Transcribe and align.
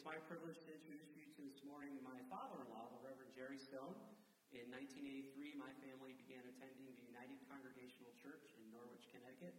It's 0.00 0.08
my 0.08 0.24
privilege 0.32 0.56
to 0.64 0.72
introduce 0.72 1.12
you 1.12 1.28
to 1.36 1.44
this 1.44 1.60
morning 1.60 2.00
my 2.00 2.16
father-in-law, 2.32 2.88
the 2.88 3.04
Reverend 3.04 3.36
Jerry 3.36 3.60
Stone. 3.60 3.92
In 4.48 4.64
1983, 4.72 5.60
my 5.60 5.68
family 5.84 6.16
began 6.24 6.40
attending 6.40 6.88
the 6.88 7.04
United 7.04 7.36
Congregational 7.52 8.08
Church 8.16 8.48
in 8.56 8.64
Norwich, 8.72 9.12
Connecticut, 9.12 9.52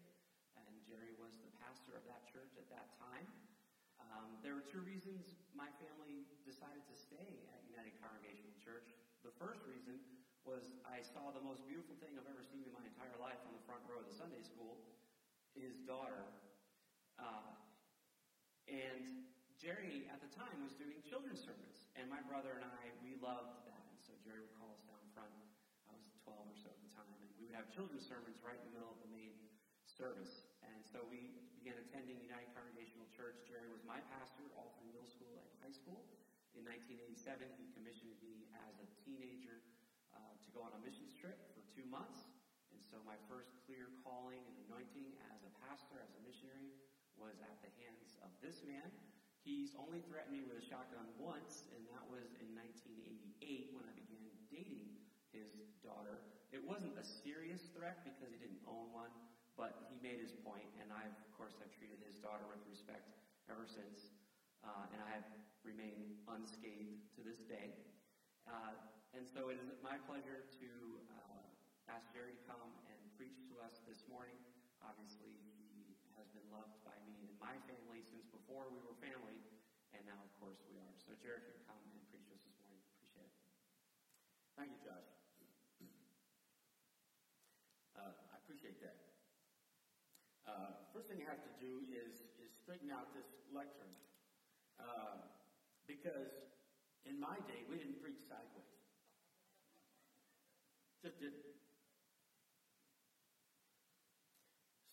and 0.57 0.81
Jerry 0.81 1.13
was 1.21 1.37
the 1.45 1.53
pastor 1.61 1.93
of 1.93 2.01
that 2.09 2.25
church 2.25 2.57
at 2.57 2.65
that 2.73 2.89
time. 2.97 3.29
Um, 4.01 4.41
there 4.41 4.57
were 4.57 4.65
two 4.65 4.81
reasons 4.81 5.37
my 5.53 5.69
family 5.77 6.25
decided 6.41 6.89
to 6.89 6.95
stay 6.97 7.45
at 7.53 7.61
United 7.69 8.01
Congregational 8.01 8.57
Church. 8.65 8.97
The 9.21 9.37
first 9.37 9.61
reason 9.69 10.01
was 10.41 10.73
I 10.89 11.05
saw 11.05 11.29
the 11.29 11.45
most 11.45 11.69
beautiful 11.69 11.93
thing 12.01 12.17
I've 12.17 12.25
ever 12.25 12.41
seen 12.41 12.65
in 12.65 12.73
my 12.73 12.81
entire 12.89 13.13
life 13.21 13.37
on 13.45 13.53
the 13.53 13.61
front 13.69 13.85
row 13.85 14.01
of 14.01 14.09
the 14.09 14.17
Sunday 14.17 14.41
school. 14.41 14.81
His 15.53 15.77
daughter, 15.85 16.25
uh, 17.21 17.45
and 18.65 19.21
Jerry 19.61 20.09
at 20.09 20.17
the 20.17 20.31
time 20.33 20.57
was 20.65 20.73
doing 20.73 20.97
children's 21.05 21.37
sermons, 21.37 21.85
and 21.93 22.09
my 22.09 22.17
brother 22.25 22.57
and 22.57 22.65
I 22.65 22.89
we 23.05 23.13
loved 23.21 23.61
that. 23.69 23.85
And 23.93 24.01
so 24.01 24.09
Jerry 24.25 24.41
would 24.41 24.57
call 24.57 24.73
us 24.73 24.81
down 24.89 24.97
front. 25.13 25.29
I 25.85 25.93
was 25.93 26.09
12 26.25 26.33
or 26.33 26.57
so 26.57 26.73
at 26.73 26.81
the 26.81 26.89
time, 26.97 27.05
and 27.13 27.29
we 27.37 27.45
would 27.45 27.53
have 27.53 27.69
children's 27.69 28.01
sermons 28.01 28.41
right 28.41 28.57
in 28.57 28.65
the 28.65 28.81
middle 28.81 28.89
of 28.89 28.97
the 29.05 29.13
main 29.13 29.37
service. 29.85 30.49
And 30.65 30.81
so 30.81 31.05
we 31.13 31.37
began 31.61 31.77
attending 31.77 32.17
United 32.25 32.49
Congregational 32.57 33.05
Church. 33.13 33.37
Jerry 33.45 33.69
was 33.69 33.85
my 33.85 34.01
pastor 34.09 34.49
all 34.57 34.73
through 34.81 34.97
middle 34.97 35.05
school 35.05 35.45
and 35.45 35.53
high 35.61 35.75
school. 35.77 36.09
In 36.57 36.65
1987, 36.65 37.45
he 37.61 37.69
commissioned 37.77 38.17
me 38.17 38.49
as 38.65 38.81
a 38.81 38.89
teenager 39.05 39.61
uh, 40.17 40.41
to 40.41 40.49
go 40.57 40.65
on 40.65 40.73
a 40.73 40.81
missions 40.81 41.13
trip 41.13 41.37
for 41.53 41.61
two 41.69 41.85
months. 41.85 42.33
And 42.73 42.81
so 42.81 42.97
my 43.05 43.21
first 43.29 43.53
clear 43.69 43.93
calling 44.01 44.41
and 44.41 44.57
anointing 44.73 45.13
as 45.29 45.45
a 45.45 45.53
pastor, 45.69 46.01
as 46.01 46.17
a 46.17 46.21
missionary, 46.25 46.73
was 47.13 47.37
at 47.45 47.61
the 47.61 47.69
hands 47.77 48.17
of 48.25 48.33
this 48.41 48.65
man. 48.65 48.89
He's 49.41 49.73
only 49.73 50.01
threatened 50.05 50.33
me 50.33 50.45
with 50.45 50.57
a 50.57 50.61
shotgun 50.61 51.09
once, 51.17 51.65
and 51.73 51.81
that 51.89 52.05
was 52.05 52.37
in 52.37 52.53
1988 52.53 53.73
when 53.73 53.81
I 53.89 53.93
began 53.97 54.37
dating 54.53 54.93
his 55.33 55.65
daughter. 55.81 56.21
It 56.53 56.61
wasn't 56.61 56.93
a 56.97 57.03
serious 57.03 57.65
threat 57.73 57.97
because 58.05 58.29
he 58.29 58.37
didn't 58.37 58.61
own 58.69 58.93
one, 58.93 59.17
but 59.57 59.73
he 59.89 59.97
made 59.97 60.21
his 60.21 60.31
point, 60.45 60.69
and 60.77 60.93
I, 60.93 61.09
of 61.09 61.17
course, 61.33 61.57
have 61.57 61.73
treated 61.73 61.97
his 62.05 62.21
daughter 62.21 62.45
with 62.45 62.61
respect 62.69 63.09
ever 63.49 63.65
since, 63.65 64.13
uh, 64.61 64.85
and 64.93 65.01
I 65.01 65.09
have 65.09 65.25
remained 65.65 66.13
unscathed 66.29 66.93
to 67.17 67.25
this 67.25 67.41
day. 67.49 67.73
Uh, 68.45 68.77
and 69.13 69.25
so 69.27 69.49
it 69.49 69.57
is 69.57 69.81
my 69.81 69.97
pleasure 69.97 70.45
to 70.61 70.69
uh, 71.09 71.43
ask 71.89 72.05
Jerry 72.13 72.31
to 72.31 72.43
come 72.45 72.77
and 72.85 73.09
preach 73.17 73.41
to 73.49 73.57
us 73.59 73.81
this 73.89 74.05
morning. 74.07 74.37
Obviously, 74.81 75.41
he 75.57 75.93
has 76.17 76.29
been 76.31 76.45
loved 76.49 76.73
by 76.85 76.95
me 77.05 77.25
and 77.25 77.33
my 77.37 77.59
family 77.69 78.01
since 78.01 78.30
before 78.51 78.67
we 78.67 78.83
were 78.83 78.99
family, 78.99 79.39
and 79.95 80.03
now, 80.03 80.19
of 80.19 80.27
course, 80.35 80.59
we 80.67 80.75
are. 80.75 80.91
So, 81.07 81.15
Jerry, 81.15 81.39
if 81.39 81.47
you 81.47 81.55
come 81.63 81.79
and 81.95 82.03
preach 82.11 82.27
us 82.35 82.43
this 82.43 82.51
morning, 82.59 82.83
appreciate 82.91 83.23
it. 83.23 83.31
Thank 84.59 84.75
you, 84.75 84.79
Josh. 84.83 85.07
Uh, 87.91 88.15
I 88.31 88.35
appreciate 88.39 88.79
that. 88.79 88.95
Uh, 90.47 90.71
first 90.95 91.07
thing 91.07 91.19
you 91.19 91.27
have 91.27 91.43
to 91.43 91.51
do 91.59 91.83
is, 91.91 92.15
is 92.39 92.47
straighten 92.63 92.87
out 92.89 93.11
this 93.11 93.27
lectern. 93.51 93.91
Uh, 94.79 95.19
because 95.87 96.31
in 97.03 97.19
my 97.19 97.39
day, 97.43 97.63
we 97.67 97.75
didn't 97.75 97.99
preach 97.99 98.15
sideways. 98.27 98.71
Just 101.03 101.19
didn't. 101.19 101.43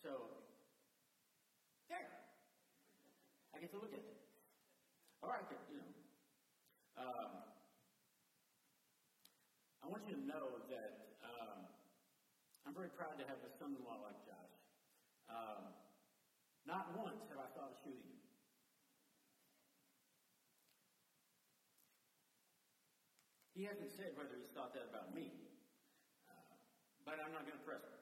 So, 0.03 0.31
there. 1.89 2.11
I 3.55 3.59
get 3.59 3.71
to 3.71 3.79
look 3.79 3.93
at 3.93 3.99
it. 3.99 4.11
All 5.23 5.31
right, 5.31 5.45
you 5.69 5.77
know. 5.77 5.91
Um, 6.97 7.39
I 9.83 9.87
want 9.87 10.07
you 10.07 10.15
to 10.15 10.21
know 10.21 10.59
that 10.69 10.91
um, 11.23 11.63
I'm 12.67 12.68
very 12.79 12.95
proud 12.95 13.19
to 13.19 13.27
have 13.27 13.43
a 13.43 13.51
son-in-law 13.59 13.99
like 14.07 14.15
Josh. 14.23 14.55
Um, 15.27 15.75
not 16.63 16.95
once 16.95 17.27
have 17.27 17.43
I 17.43 17.51
thought 17.51 17.75
of 17.75 17.79
shooting 17.83 18.07
him. 18.07 18.23
He 23.59 23.67
hasn't 23.67 23.91
said 23.99 24.15
whether 24.15 24.39
he's 24.39 24.55
thought 24.55 24.71
that 24.79 24.87
about 24.87 25.11
me, 25.11 25.43
uh, 26.31 26.55
but 27.03 27.19
I'm 27.19 27.35
not 27.35 27.43
going 27.43 27.59
to 27.59 27.65
press 27.67 27.83
him. 27.83 27.99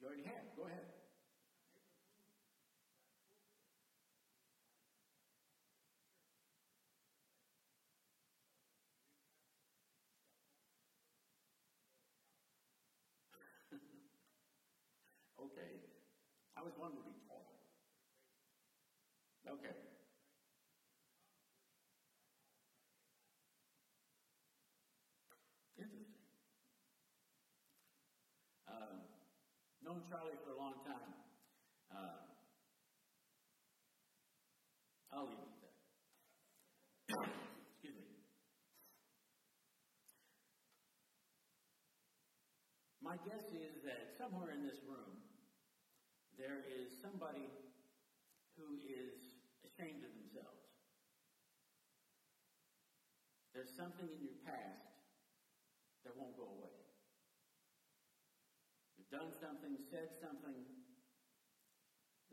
You 0.00 0.08
already 0.08 0.24
have. 0.24 0.48
Go 0.56 0.64
ahead. 0.64 0.88
okay. 15.44 15.84
I 16.56 16.62
was 16.62 16.72
wanting 16.78 17.02
to 17.02 17.06
be 17.06 17.18
tall. 17.26 17.42
Okay. 19.58 19.74
Interesting. 25.76 26.06
Um, 28.70 29.02
known 29.82 30.00
Charlie 30.08 30.38
for 30.46 30.54
a 30.54 30.58
long 30.58 30.78
time. 30.86 31.10
Uh, 31.90 32.22
I'll 35.12 35.26
leave 35.26 35.42
it 35.42 35.54
that. 35.60 35.74
Excuse 37.74 37.98
me. 37.98 38.06
My 43.02 43.18
guess 43.26 43.44
is 43.52 43.82
that 43.84 44.16
somewhere 44.16 44.54
in 44.54 44.64
this 44.64 44.80
room 44.88 45.33
there 46.38 46.62
is 46.66 46.90
somebody 46.98 47.46
who 48.58 48.78
is 48.82 49.14
ashamed 49.62 50.02
of 50.02 50.12
themselves. 50.14 50.62
There's 53.54 53.70
something 53.78 54.10
in 54.10 54.20
your 54.22 54.38
past 54.42 54.82
that 56.02 56.12
won't 56.18 56.34
go 56.34 56.46
away. 56.46 56.74
You've 58.98 59.10
done 59.14 59.30
something, 59.38 59.78
said 59.94 60.10
something 60.18 60.58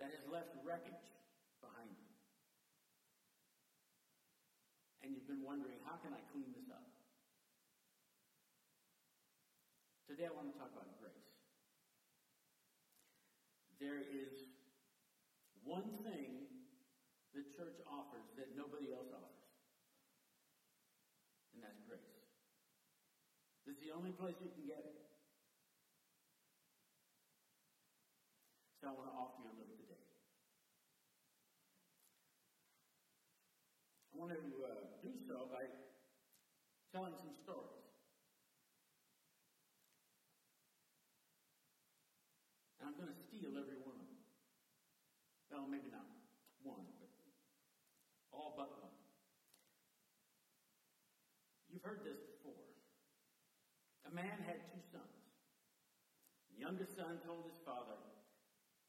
that 0.02 0.10
has 0.10 0.26
left 0.26 0.50
wreckage 0.66 1.06
behind 1.62 1.94
you. 1.94 2.10
And 5.06 5.14
you've 5.14 5.30
been 5.30 5.46
wondering, 5.46 5.78
how 5.86 5.98
can 6.02 6.14
I 6.14 6.22
clean 6.34 6.50
this 6.54 6.70
up? 6.74 6.86
Today 10.10 10.26
I 10.26 10.34
want 10.34 10.50
to 10.50 10.58
talk 10.58 10.74
about. 10.74 10.91
There 13.82 13.98
is 13.98 14.30
one 15.66 15.90
thing 16.06 16.46
the 17.34 17.42
church 17.58 17.82
offers 17.90 18.30
that 18.38 18.54
nobody 18.54 18.94
else 18.94 19.10
offers, 19.10 19.50
and 21.58 21.66
that's 21.66 21.82
grace. 21.90 22.14
This 23.66 23.74
is 23.74 23.82
the 23.82 23.90
only 23.90 24.14
place 24.14 24.38
you 24.38 24.54
can 24.54 24.70
get 24.70 24.86
it. 24.86 24.94
So 28.86 28.90
I 28.90 28.94
want 28.94 29.10
to 29.10 29.16
offer 29.18 29.42
you 29.42 29.50
a 29.50 29.58
little 29.58 29.74
today. 29.82 30.06
I 34.14 34.18
want 34.22 34.30
to 34.30 34.42
uh, 34.62 34.86
do 35.02 35.10
so 35.26 35.50
by 35.50 35.66
telling 36.94 37.18
some 37.18 37.34
stories. 37.42 37.82
And 42.82 42.90
I'm 42.90 42.91
going 43.02 43.10
to 43.10 43.26
steal 43.26 43.58
every 43.58 43.82
one 43.82 43.98
of 43.98 44.06
them. 44.06 44.22
Well, 45.50 45.66
maybe 45.66 45.90
not 45.90 46.06
one, 46.62 46.86
but 47.02 47.10
all 48.30 48.54
but 48.54 48.78
one. 48.78 48.94
You've 51.66 51.82
heard 51.82 52.06
this 52.06 52.22
before. 52.22 52.62
A 54.06 54.14
man 54.14 54.38
had 54.46 54.62
two 54.70 54.86
sons. 54.94 55.18
The 56.54 56.62
youngest 56.62 56.94
son 56.94 57.18
told 57.26 57.50
his 57.50 57.58
father, 57.66 57.98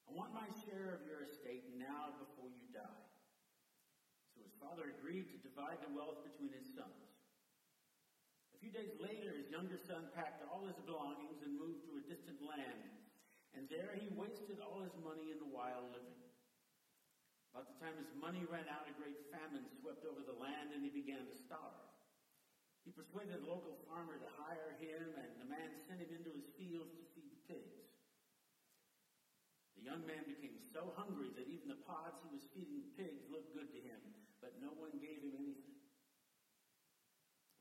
I 0.05 0.13
want 0.13 0.37
my 0.37 0.45
share 0.69 0.93
of 0.93 1.09
your 1.09 1.25
estate 1.25 1.73
now 1.81 2.13
before 2.21 2.53
you 2.53 2.69
die. 2.69 3.01
So 4.37 4.45
his 4.45 4.53
father 4.61 4.93
agreed 4.93 5.33
to 5.33 5.41
divide 5.41 5.81
the 5.81 5.89
wealth 5.97 6.21
between 6.21 6.53
his 6.53 6.69
sons. 6.77 7.01
A 8.53 8.61
few 8.61 8.69
days 8.69 8.93
later, 9.01 9.33
his 9.33 9.49
younger 9.49 9.81
son 9.81 10.13
packed 10.13 10.45
all 10.45 10.69
his 10.69 10.77
belongings 10.85 11.41
and 11.41 11.57
moved 11.57 11.89
to 11.89 11.97
a 11.97 12.05
distant 12.05 12.45
land. 12.45 13.02
And 13.53 13.69
there 13.69 13.93
he 13.97 14.09
wasted 14.17 14.59
all 14.65 14.81
his 14.81 14.97
money 15.05 15.29
in 15.29 15.39
the 15.39 15.53
wild 15.53 15.93
living. 15.93 16.21
About 17.53 17.69
the 17.69 17.77
time 17.85 18.01
his 18.01 18.09
money 18.17 18.49
ran 18.49 18.65
out, 18.73 18.89
a 18.89 18.97
great 18.97 19.29
famine 19.29 19.69
swept 19.81 20.09
over 20.09 20.25
the 20.25 20.37
land 20.41 20.73
and 20.73 20.81
he 20.81 20.89
began 20.89 21.29
to 21.29 21.37
starve. 21.37 21.93
He 22.83 22.91
persuaded 22.91 23.39
a 23.39 23.47
local 23.47 23.79
farmer 23.87 24.19
to 24.19 24.31
hire 24.43 24.75
him, 24.83 25.15
and 25.15 25.31
the 25.39 25.47
man 25.47 25.71
sent 25.87 26.03
him 26.03 26.11
into 26.11 26.35
his 26.35 26.51
fields 26.59 26.91
to 26.99 27.05
feed 27.15 27.31
the 27.31 27.43
pigs. 27.47 27.79
The 29.79 29.87
young 29.87 30.03
man 30.03 30.27
became 30.27 30.59
so 30.75 30.91
hungry 30.99 31.31
that 31.39 31.47
even 31.47 31.71
the 31.71 31.85
pods 31.87 32.19
he 32.27 32.31
was 32.35 32.43
feeding 32.51 32.83
the 32.83 32.95
pigs 32.99 33.23
looked 33.31 33.55
good 33.55 33.71
to 33.71 33.81
him, 33.83 34.01
but 34.43 34.59
no 34.59 34.75
one 34.75 34.99
gave 34.99 35.23
him 35.23 35.39
anything. 35.39 35.79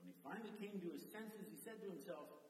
When 0.01 0.09
he 0.09 0.17
finally 0.25 0.57
came 0.57 0.81
to 0.81 0.89
his 0.89 1.05
senses, 1.13 1.45
he 1.45 1.57
said 1.61 1.77
to 1.85 1.89
himself, 1.93 2.40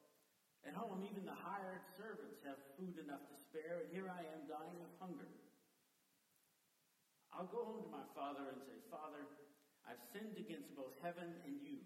At 0.61 0.77
home, 0.77 1.01
even 1.05 1.25
the 1.25 1.33
hired 1.33 1.81
servants 1.97 2.45
have 2.45 2.57
food 2.77 3.01
enough 3.01 3.25
to 3.25 3.37
spare, 3.49 3.81
and 3.81 3.89
here 3.89 4.05
I 4.05 4.21
am 4.21 4.45
dying 4.45 4.77
of 4.81 4.91
hunger. 5.01 5.29
I'll 7.33 7.49
go 7.49 7.65
home 7.65 7.81
to 7.81 7.89
my 7.89 8.05
father 8.13 8.45
and 8.53 8.61
say, 8.61 8.77
Father, 8.91 9.25
I've 9.87 10.01
sinned 10.13 10.37
against 10.37 10.77
both 10.77 10.93
heaven 11.01 11.33
and 11.47 11.57
you, 11.65 11.81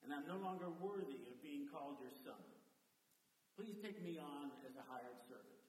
and 0.00 0.14
I'm 0.14 0.24
no 0.24 0.40
longer 0.40 0.72
worthy 0.80 1.28
of 1.28 1.44
being 1.44 1.68
called 1.68 2.00
your 2.00 2.14
son. 2.24 2.40
Please 3.58 3.76
take 3.84 4.00
me 4.00 4.16
on 4.16 4.56
as 4.64 4.72
a 4.78 4.88
hired 4.88 5.20
servant. 5.28 5.60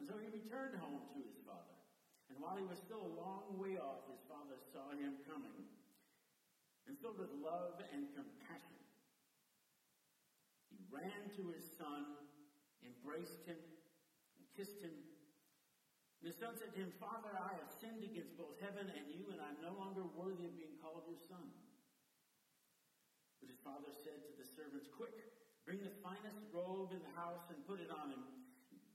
And 0.00 0.08
so 0.08 0.16
he 0.16 0.32
returned 0.32 0.80
home 0.80 1.04
to 1.12 1.20
his 1.20 1.36
father. 1.44 1.76
And 2.32 2.40
while 2.40 2.56
he 2.56 2.64
was 2.64 2.80
still 2.80 3.04
a 3.04 3.16
long 3.20 3.60
way 3.60 3.76
off, 3.76 4.08
his 4.08 4.24
father 4.24 4.56
saw 4.72 4.96
him 4.96 5.20
coming. 5.28 5.68
And 6.88 7.00
filled 7.00 7.16
with 7.16 7.32
love 7.40 7.80
and 7.96 8.12
compassion, 8.12 8.83
ran 10.94 11.34
to 11.34 11.42
his 11.50 11.66
son, 11.74 12.14
embraced 12.86 13.42
him, 13.42 13.58
and 14.38 14.44
kissed 14.54 14.78
him. 14.78 14.94
And 16.22 16.30
the 16.30 16.36
son 16.38 16.54
said 16.54 16.70
to 16.72 16.80
him, 16.80 16.94
Father, 17.02 17.34
I 17.34 17.58
have 17.58 17.68
sinned 17.68 18.06
against 18.06 18.38
both 18.38 18.56
heaven 18.62 18.86
and 18.86 19.10
you, 19.10 19.34
and 19.34 19.42
I'm 19.42 19.58
no 19.58 19.74
longer 19.74 20.06
worthy 20.14 20.46
of 20.46 20.54
being 20.54 20.78
called 20.78 21.04
your 21.10 21.20
son. 21.26 21.50
But 23.42 23.50
his 23.50 23.60
father 23.60 23.90
said 23.90 24.22
to 24.24 24.32
the 24.38 24.46
servants, 24.46 24.86
Quick, 24.94 25.18
bring 25.66 25.82
the 25.82 25.98
finest 26.00 26.40
robe 26.54 26.94
in 26.94 27.02
the 27.02 27.14
house 27.18 27.50
and 27.50 27.60
put 27.66 27.82
it 27.82 27.90
on 27.90 28.14
him 28.14 28.24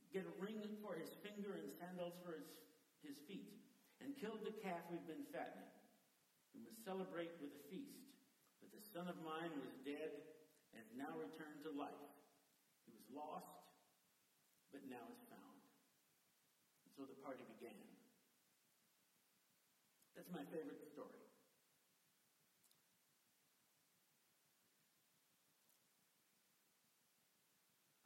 get 0.10 0.26
a 0.26 0.36
ring 0.42 0.58
for 0.82 0.98
his 0.98 1.14
finger 1.22 1.54
and 1.54 1.70
sandals 1.70 2.18
for 2.26 2.34
his, 2.34 2.50
his 3.06 3.18
feet, 3.30 3.62
and 4.02 4.18
kill 4.18 4.42
the 4.42 4.54
calf 4.66 4.82
we've 4.90 5.06
been 5.06 5.26
fattening. 5.30 5.70
We 6.54 6.66
must 6.66 6.82
celebrate 6.82 7.38
with 7.38 7.54
a 7.54 7.64
feast. 7.70 8.10
But 8.58 8.74
the 8.74 8.82
son 8.82 9.06
of 9.06 9.22
mine 9.22 9.54
was 9.62 9.78
dead 9.86 10.39
and 10.74 10.82
has 10.82 10.92
now 10.94 11.18
returned 11.18 11.62
to 11.64 11.70
life. 11.72 12.06
He 12.86 12.92
was 12.94 13.06
lost, 13.10 13.46
but 14.72 14.82
now 14.88 15.10
is 15.14 15.22
found. 15.30 15.60
And 16.86 16.92
so 16.96 17.06
the 17.06 17.18
party 17.22 17.44
began. 17.46 17.78
That's 20.16 20.30
my 20.30 20.44
favorite 20.52 20.82
story. 20.92 21.22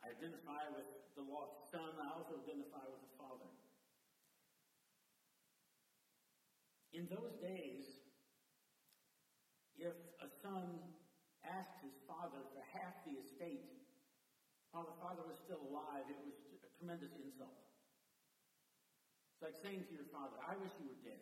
I 0.04 0.10
identify 0.10 0.68
with 0.69 0.86
the 1.15 1.21
lost 1.24 1.56
son. 1.71 1.98
I 1.98 2.12
also 2.12 2.36
identify 2.36 2.86
with 2.92 3.01
the 3.01 3.10
father. 3.18 3.50
In 6.94 7.07
those 7.07 7.33
days, 7.42 7.81
if 9.75 9.95
a 10.21 10.27
son 10.27 10.93
father 12.24 12.40
for 12.56 12.64
half 12.72 12.96
the 13.04 13.20
estate 13.20 13.68
while 14.72 14.88
the 14.88 14.96
father 15.04 15.28
was 15.28 15.36
still 15.44 15.60
alive, 15.68 16.08
it 16.08 16.16
was 16.24 16.40
a 16.56 16.72
tremendous 16.80 17.12
insult. 17.20 17.60
It's 19.36 19.44
like 19.44 19.60
saying 19.60 19.84
to 19.92 19.94
your 19.94 20.08
father, 20.08 20.40
I 20.40 20.56
wish 20.56 20.72
you 20.80 20.88
were 20.88 21.04
dead. 21.04 21.20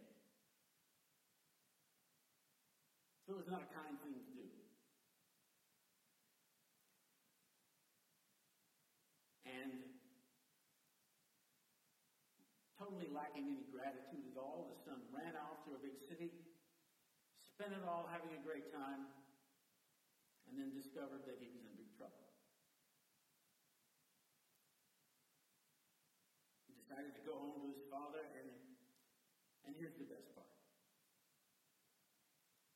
So 3.26 3.34
it 3.34 3.42
was 3.42 3.50
not 3.50 3.66
a 3.66 3.70
kind 3.74 3.98
thing 3.98 4.14
to 4.14 4.30
do. 4.30 4.46
And 9.50 9.74
totally 12.78 13.10
lacking 13.10 13.50
any 13.58 13.66
gratitude 13.74 14.32
at 14.32 14.38
all. 14.38 14.70
The 14.70 14.78
son 14.86 15.02
ran 15.10 15.34
off 15.34 15.66
to 15.66 15.74
a 15.74 15.82
big 15.82 15.98
city, 16.06 16.30
spent 17.58 17.74
it 17.74 17.82
all 17.90 18.06
having 18.06 18.38
a 18.38 18.42
great 18.46 18.70
time, 18.70 19.21
and 20.52 20.60
then 20.60 20.76
discovered 20.76 21.24
that 21.24 21.40
he 21.40 21.48
was 21.48 21.64
in 21.64 21.72
big 21.80 21.88
trouble. 21.96 22.20
He 26.68 26.76
decided 26.76 27.16
to 27.16 27.24
go 27.24 27.40
home 27.40 27.56
to 27.64 27.72
his 27.72 27.80
father, 27.88 28.20
and, 28.36 28.52
and 29.64 29.72
here's 29.80 29.96
the 29.96 30.04
best 30.12 30.28
part. 30.36 30.52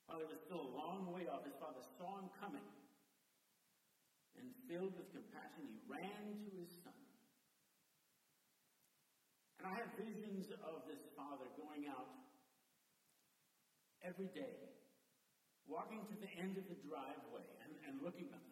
While 0.07 0.23
he 0.23 0.27
was 0.31 0.39
still 0.47 0.63
a 0.63 0.71
long 0.71 1.11
way 1.11 1.27
off, 1.27 1.43
his 1.43 1.59
father 1.59 1.83
saw 1.99 2.15
him 2.15 2.31
coming, 2.39 2.63
and 4.39 4.55
filled 4.71 4.95
with 4.95 5.11
compassion, 5.11 5.67
he 5.67 5.75
ran 5.91 6.39
to 6.47 6.49
his 6.55 6.71
son 6.79 6.95
and 9.65 9.73
I 9.73 9.81
have 9.81 9.89
visions 9.97 10.45
of 10.61 10.85
this 10.85 11.01
father 11.17 11.49
going 11.57 11.89
out 11.89 12.05
every 14.05 14.29
day, 14.29 14.61
walking 15.65 16.05
to 16.05 16.15
the 16.21 16.29
end 16.37 16.53
of 16.57 16.69
the 16.69 16.77
driveway 16.85 17.49
and, 17.87 18.01
looking 18.01 18.29
up 18.33 18.45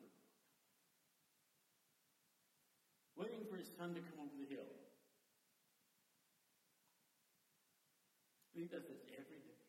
waiting 3.23 3.45
for 3.47 3.55
his 3.55 3.71
son 3.79 3.93
to 3.93 4.01
come 4.03 4.19
over 4.25 4.35
the 4.35 4.49
hill. 4.51 4.67
And 8.53 8.65
he 8.65 8.69
does 8.69 8.83
this 8.83 8.99
every 9.15 9.41
day. 9.41 9.63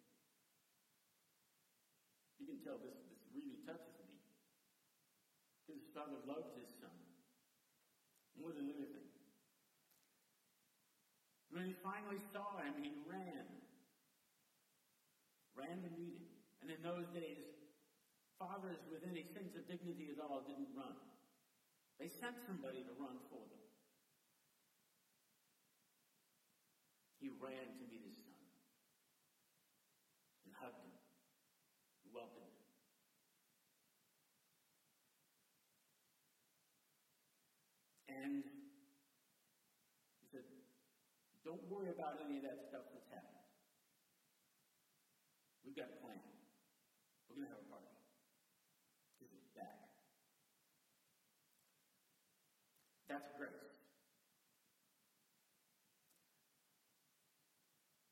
You 2.42 2.50
can 2.50 2.58
tell 2.66 2.82
this, 2.82 2.98
this 3.08 3.22
really 3.30 3.62
touches 3.62 3.94
me. 4.04 4.18
Because 5.62 5.80
his 5.80 5.92
father 5.94 6.18
loved 6.28 6.58
his 6.58 6.68
son 6.82 6.98
more 8.36 8.52
than 8.52 8.68
anything. 8.68 9.08
When 11.54 11.70
he 11.70 11.78
finally 11.80 12.20
saw 12.34 12.58
him, 12.58 12.74
he 12.82 12.90
ran. 13.06 13.46
Ran 15.54 15.78
to 15.86 15.90
meet 15.94 16.18
him. 16.18 16.28
And 16.60 16.68
in 16.74 16.82
those 16.82 17.06
days, 17.14 17.53
fathers 18.44 18.84
with 18.92 19.00
any 19.08 19.24
sense 19.32 19.56
of 19.56 19.64
dignity 19.64 20.12
at 20.12 20.20
all 20.20 20.44
didn't 20.44 20.68
run. 20.76 20.92
They 21.96 22.12
sent 22.12 22.36
somebody 22.44 22.84
to 22.84 22.92
run 23.00 23.16
for 23.32 23.40
them. 23.40 23.64
He 27.24 27.32
ran 27.40 27.72
to 27.80 27.84
meet 27.88 28.04
his 28.04 28.20
son 28.28 28.44
and 30.44 30.52
hugged 30.60 30.84
him, 30.84 30.92
and 32.04 32.12
welcomed 32.12 32.52
him. 32.52 32.68
And 38.12 38.44
he 40.20 40.28
said, 40.28 40.44
don't 41.48 41.64
worry 41.72 41.88
about 41.88 42.20
any 42.20 42.36
of 42.36 42.44
that 42.44 42.60
stuff 42.68 42.84
that's 42.92 43.08
happened. 43.08 43.40
We've 45.64 45.72
got 45.72 45.88
a 45.88 45.96
plan. 46.04 46.20
We're 47.24 47.40
going 47.40 47.48
to 47.48 47.56
have 47.56 47.64
a 47.64 47.70
party. 47.72 47.88
This 49.24 49.32
is 49.32 49.48
back. 49.56 49.80
That's 53.08 53.28
grace. 53.36 53.52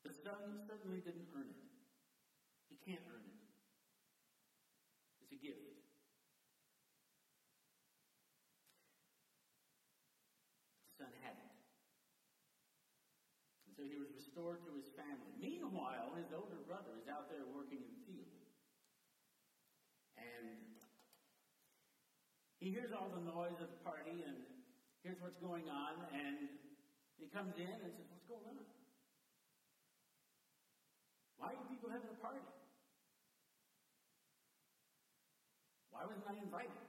The 0.05 0.13
son 0.13 0.61
certainly 0.67 0.99
didn't 0.99 1.25
earn 1.33 1.49
it. 1.49 1.63
He 2.69 2.77
can't 2.85 3.01
earn 3.09 3.25
it. 3.25 3.39
It's 5.23 5.31
a 5.33 5.39
gift. 5.41 5.63
The 10.91 11.07
son 11.07 11.13
had 11.25 11.33
it. 11.39 11.53
And 13.65 13.73
so 13.73 13.81
he 13.87 13.97
was 13.97 14.11
restored 14.13 14.61
to 14.67 14.71
his 14.77 14.91
family. 14.93 15.33
Meanwhile, 15.39 16.13
his 16.19 16.29
older 16.35 16.61
brother 16.67 16.93
is 17.01 17.09
out 17.09 17.31
there 17.31 17.47
working 17.49 17.81
in 17.81 17.89
the 17.89 18.03
field. 18.05 18.35
And 20.19 20.67
he 22.59 22.69
hears 22.69 22.91
all 22.91 23.09
the 23.09 23.23
noise 23.23 23.57
of 23.57 23.71
the 23.71 23.81
party 23.81 24.21
and 24.27 24.42
hears 25.03 25.19
what's 25.19 25.35
going 25.43 25.67
on, 25.67 25.99
and 26.15 26.47
he 27.19 27.27
comes 27.35 27.59
in 27.59 27.67
and 27.67 27.91
says, 27.91 28.07
What's 28.07 28.23
going 28.23 28.47
on? 28.47 28.63
Why 31.35 31.51
are 31.51 31.59
you 31.59 31.67
people 31.67 31.91
having 31.91 32.07
a 32.07 32.19
party? 32.23 32.39
Why 35.91 36.07
wasn't 36.07 36.23
I 36.23 36.39
invited? 36.39 36.79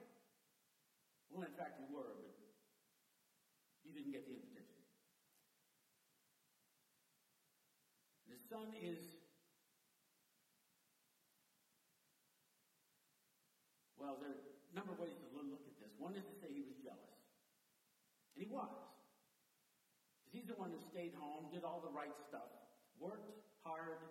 Well, 1.27 1.43
in 1.43 1.51
fact, 1.59 1.75
you 1.75 1.91
were, 1.91 2.15
but 2.23 2.31
you 3.83 3.91
didn't 3.91 4.15
get 4.15 4.23
the 4.23 4.39
invitation. 4.39 4.79
The 8.31 8.39
son 8.47 8.71
is 8.79 9.03
well, 13.99 14.15
there 14.23 14.31
are 14.31 14.39
a 14.39 14.73
number 14.73 14.95
of 14.95 15.03
ways 15.03 15.19
to 15.19 15.27
look 15.35 15.67
at 15.67 15.75
this. 15.83 15.91
One 15.99 16.15
is 16.15 16.23
to 16.23 16.35
say 16.39 16.47
he 16.55 16.63
was 16.63 16.79
jealous. 16.79 17.15
And 18.35 18.43
he 18.43 18.51
was. 18.51 18.75
He's 20.35 20.51
the 20.51 20.59
one 20.59 20.75
who 20.75 20.81
stayed 20.91 21.15
home, 21.15 21.47
did 21.55 21.63
all 21.63 21.79
the 21.79 21.95
right 21.95 22.11
stuff, 22.27 22.51
worked 22.99 23.31
hard, 23.63 24.03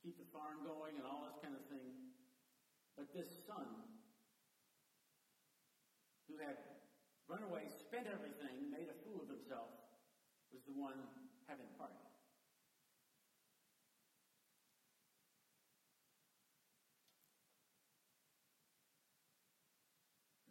keep 0.00 0.16
the 0.16 0.24
farm 0.32 0.64
going 0.64 0.96
and 0.96 1.04
all 1.04 1.28
this 1.28 1.36
kind 1.44 1.52
of 1.52 1.60
thing. 1.68 2.16
But 2.96 3.12
this 3.12 3.28
son, 3.44 3.68
who 6.24 6.40
had 6.40 6.56
run 7.28 7.44
away, 7.44 7.68
spent 7.68 8.08
everything, 8.08 8.72
made 8.72 8.88
a 8.88 8.96
fool 9.04 9.20
of 9.20 9.28
himself, 9.28 9.68
was 10.48 10.64
the 10.64 10.72
one 10.72 10.96
having 11.44 11.68
the 11.76 12.09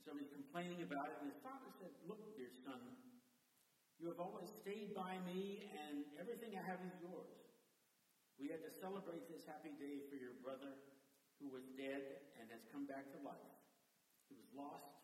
so 0.10 0.18
he's 0.18 0.34
complaining 0.34 0.82
about 0.82 1.06
it, 1.14 1.22
and 1.22 1.30
his 1.30 1.38
father 1.46 1.70
said, 1.78 1.94
Look, 2.02 2.18
dear 2.34 2.50
son, 2.66 2.82
you 4.02 4.10
have 4.10 4.18
always 4.18 4.50
stayed 4.50 4.90
by 4.90 5.22
me, 5.22 5.62
and 5.86 6.02
everything 6.18 6.58
I 6.58 6.66
have 6.66 6.82
is 6.82 6.98
yours. 6.98 7.30
We 8.42 8.50
had 8.50 8.58
to 8.66 8.74
celebrate 8.82 9.30
this 9.30 9.46
happy 9.46 9.78
day 9.78 10.02
for 10.10 10.18
your 10.18 10.34
brother 10.42 10.82
who 11.38 11.46
was 11.54 11.62
dead 11.78 12.02
and 12.42 12.50
has 12.50 12.66
come 12.74 12.90
back 12.90 13.06
to 13.14 13.22
life. 13.22 13.54
He 14.26 14.34
was 14.34 14.50
lost, 14.50 14.98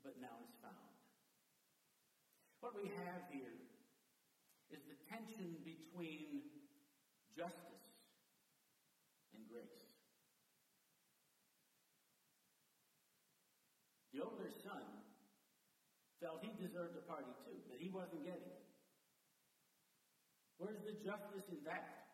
but 0.00 0.16
now 0.16 0.40
is 0.40 0.56
found. 0.64 0.88
What 2.64 2.72
we 2.72 2.88
have 2.88 3.20
here 3.28 3.60
is 4.72 4.80
the 4.88 4.96
tension 5.04 5.60
between 5.68 6.40
justice 7.36 7.84
and 9.36 9.44
grace. 9.44 9.84
The 14.12 14.20
son 14.62 14.84
felt 16.20 16.44
he 16.44 16.52
deserved 16.60 16.98
a 16.98 17.04
party 17.08 17.32
too, 17.48 17.56
but 17.70 17.80
he 17.80 17.88
wasn't 17.88 18.22
getting 18.26 18.44
it. 18.44 18.64
Where's 20.60 20.84
the 20.84 20.92
justice 21.00 21.48
in 21.48 21.64
that? 21.64 22.10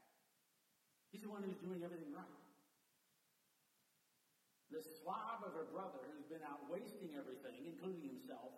He's 1.11 1.23
the 1.23 1.31
one 1.31 1.43
who's 1.43 1.59
doing 1.59 1.83
everything 1.83 2.15
right. 2.15 2.39
The 4.71 4.83
slob 4.83 5.47
of 5.47 5.55
a 5.59 5.67
brother 5.71 6.03
who's 6.11 6.27
been 6.27 6.43
out 6.47 6.67
wasting 6.71 7.15
everything, 7.19 7.67
including 7.67 8.07
himself, 8.07 8.55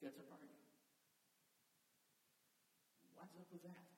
gets 0.00 0.16
a 0.20 0.26
party. 0.28 0.48
What's 3.16 3.36
up 3.36 3.48
with 3.52 3.62
that? 3.64 3.91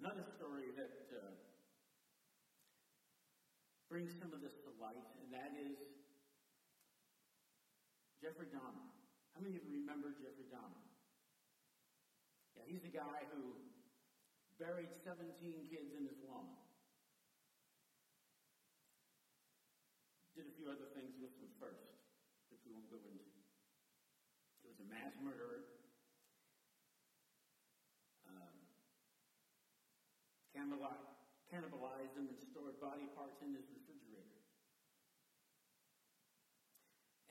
Another 0.00 0.24
story 0.40 0.72
that 0.74 1.06
uh, 1.12 1.30
brings 3.92 4.14
some 4.16 4.32
of 4.32 4.40
this 4.40 4.56
to 4.64 4.70
light, 4.80 5.06
and 5.20 5.28
that 5.30 5.52
is 5.54 5.76
Jeffrey 8.22 8.48
Dahmer. 8.48 8.86
How 9.36 9.40
many 9.44 9.56
of 9.56 9.64
you 9.64 9.80
remember 9.80 10.12
Jeffrey 10.16 10.48
Dahmer? 10.48 10.84
Yeah, 12.56 12.68
he's 12.68 12.82
the 12.82 12.92
guy 12.92 13.24
who 13.32 13.56
buried 14.60 14.92
17 15.08 15.24
kids 15.72 15.90
in 15.96 16.04
his 16.04 16.20
lawn. 16.28 16.44
Did 20.36 20.52
a 20.52 20.54
few 20.60 20.68
other 20.68 20.92
things 20.92 21.16
with 21.16 21.32
them 21.40 21.48
first, 21.56 21.88
which 22.52 22.60
we 22.68 22.76
won't 22.76 22.92
go 22.92 23.00
into. 23.00 23.24
He 24.60 24.68
was 24.68 24.76
a 24.84 24.88
mass 24.92 25.16
murderer. 25.24 25.64
Um, 28.28 28.52
cannibalized 31.50 32.14
them 32.14 32.30
and 32.30 32.38
stored 32.38 32.78
body 32.78 33.10
parts 33.18 33.42
in 33.42 33.50
his 33.58 33.66
refrigerator. 33.74 34.38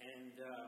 And 0.03 0.35
uh, 0.43 0.67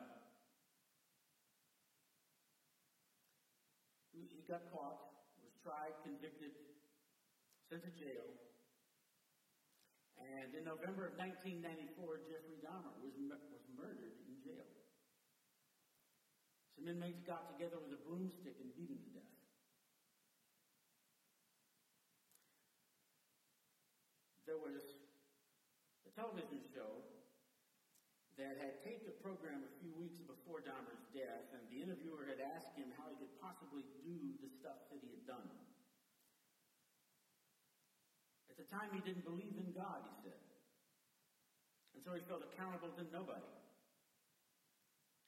he 4.16 4.48
got 4.48 4.72
caught, 4.72 5.20
was 5.44 5.52
tried, 5.60 6.00
convicted, 6.08 6.56
sent 7.68 7.84
to 7.84 7.92
jail. 8.00 8.24
And 10.16 10.56
in 10.56 10.64
November 10.64 11.12
of 11.12 11.20
1994, 11.20 12.32
Jeffrey 12.32 12.60
Dahmer 12.64 12.96
was, 13.04 13.16
was 13.52 13.66
murdered 13.76 14.16
in 14.28 14.40
jail. 14.40 14.68
Some 16.78 16.88
inmates 16.88 17.20
got 17.28 17.52
together 17.52 17.84
with 17.84 18.00
a 18.00 18.02
broomstick 18.08 18.56
and 18.64 18.72
beat 18.80 18.96
him 18.96 19.02
to 19.02 19.12
death. 19.12 19.31
There 24.52 24.60
was 24.60 24.84
a 26.04 26.12
television 26.12 26.60
show 26.76 27.08
that 28.36 28.60
had 28.60 28.84
taped 28.84 29.08
a 29.08 29.16
program 29.24 29.64
a 29.64 29.72
few 29.80 29.96
weeks 29.96 30.20
before 30.28 30.60
Dahmer's 30.60 31.08
death, 31.16 31.56
and 31.56 31.64
the 31.72 31.80
interviewer 31.80 32.28
had 32.28 32.44
asked 32.44 32.76
him 32.76 32.92
how 33.00 33.08
he 33.08 33.16
could 33.16 33.32
possibly 33.40 33.88
do 34.04 34.12
the 34.44 34.52
stuff 34.52 34.76
that 34.92 35.00
he 35.00 35.08
had 35.08 35.24
done. 35.24 35.48
At 38.52 38.60
the 38.60 38.68
time, 38.68 38.92
he 38.92 39.00
didn't 39.00 39.24
believe 39.24 39.56
in 39.56 39.72
God, 39.72 40.04
he 40.04 40.20
said. 40.20 40.44
And 41.96 42.04
so 42.04 42.12
he 42.12 42.20
felt 42.28 42.44
accountable 42.44 42.92
to 43.00 43.08
nobody. 43.08 43.56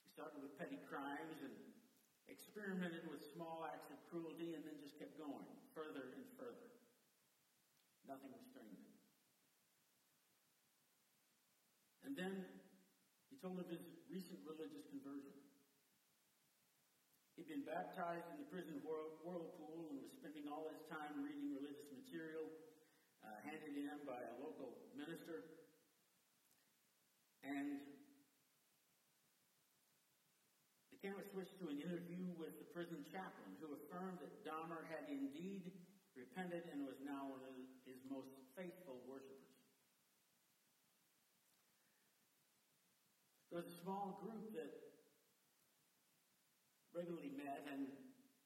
He 0.04 0.12
started 0.12 0.44
with 0.44 0.52
petty 0.60 0.84
crimes 0.84 1.40
and 1.40 1.56
experimented 2.28 3.08
with 3.08 3.24
small 3.32 3.64
acts 3.72 3.88
of 3.88 3.96
cruelty 4.12 4.52
and 4.52 4.60
then 4.68 4.76
just 4.84 5.00
kept 5.00 5.16
going 5.16 5.48
further 5.72 6.12
and 6.12 6.28
further. 6.36 6.68
Nothing 8.04 8.36
restrained 8.36 8.84
him. 8.84 8.93
And 12.04 12.12
then 12.12 12.44
he 13.32 13.36
told 13.40 13.56
of 13.58 13.66
his 13.66 13.80
recent 14.12 14.38
religious 14.44 14.84
conversion. 14.92 15.32
He'd 17.34 17.50
been 17.50 17.66
baptized 17.66 18.30
in 18.30 18.38
the 18.38 18.46
prison 18.46 18.78
whirlpool 18.84 19.90
and 19.90 19.98
was 19.98 20.12
spending 20.20 20.46
all 20.46 20.70
his 20.70 20.84
time 20.86 21.18
reading 21.18 21.50
religious 21.50 21.90
material 21.90 22.46
uh, 23.24 23.40
handed 23.42 23.74
in 23.74 24.04
by 24.06 24.22
a 24.22 24.34
local 24.38 24.78
minister. 24.94 25.42
And 27.42 27.82
the 30.94 30.98
camera 31.02 31.26
switched 31.26 31.58
to 31.58 31.68
an 31.68 31.82
interview 31.82 32.30
with 32.38 32.54
the 32.62 32.68
prison 32.70 33.02
chaplain 33.10 33.58
who 33.58 33.74
affirmed 33.74 34.22
that 34.22 34.30
Dahmer 34.46 34.86
had 34.86 35.10
indeed 35.10 35.74
repented 36.14 36.70
and 36.70 36.86
was 36.86 36.96
now 37.02 37.26
one 37.26 37.42
of 37.42 37.52
his 37.84 37.98
most 38.06 38.30
faithful 38.54 39.02
worshipers. 39.02 39.43
There 43.54 43.62
was 43.62 43.70
a 43.70 43.82
small 43.86 44.18
group 44.18 44.50
that 44.58 44.66
regularly 46.90 47.30
met 47.38 47.62
and 47.70 47.86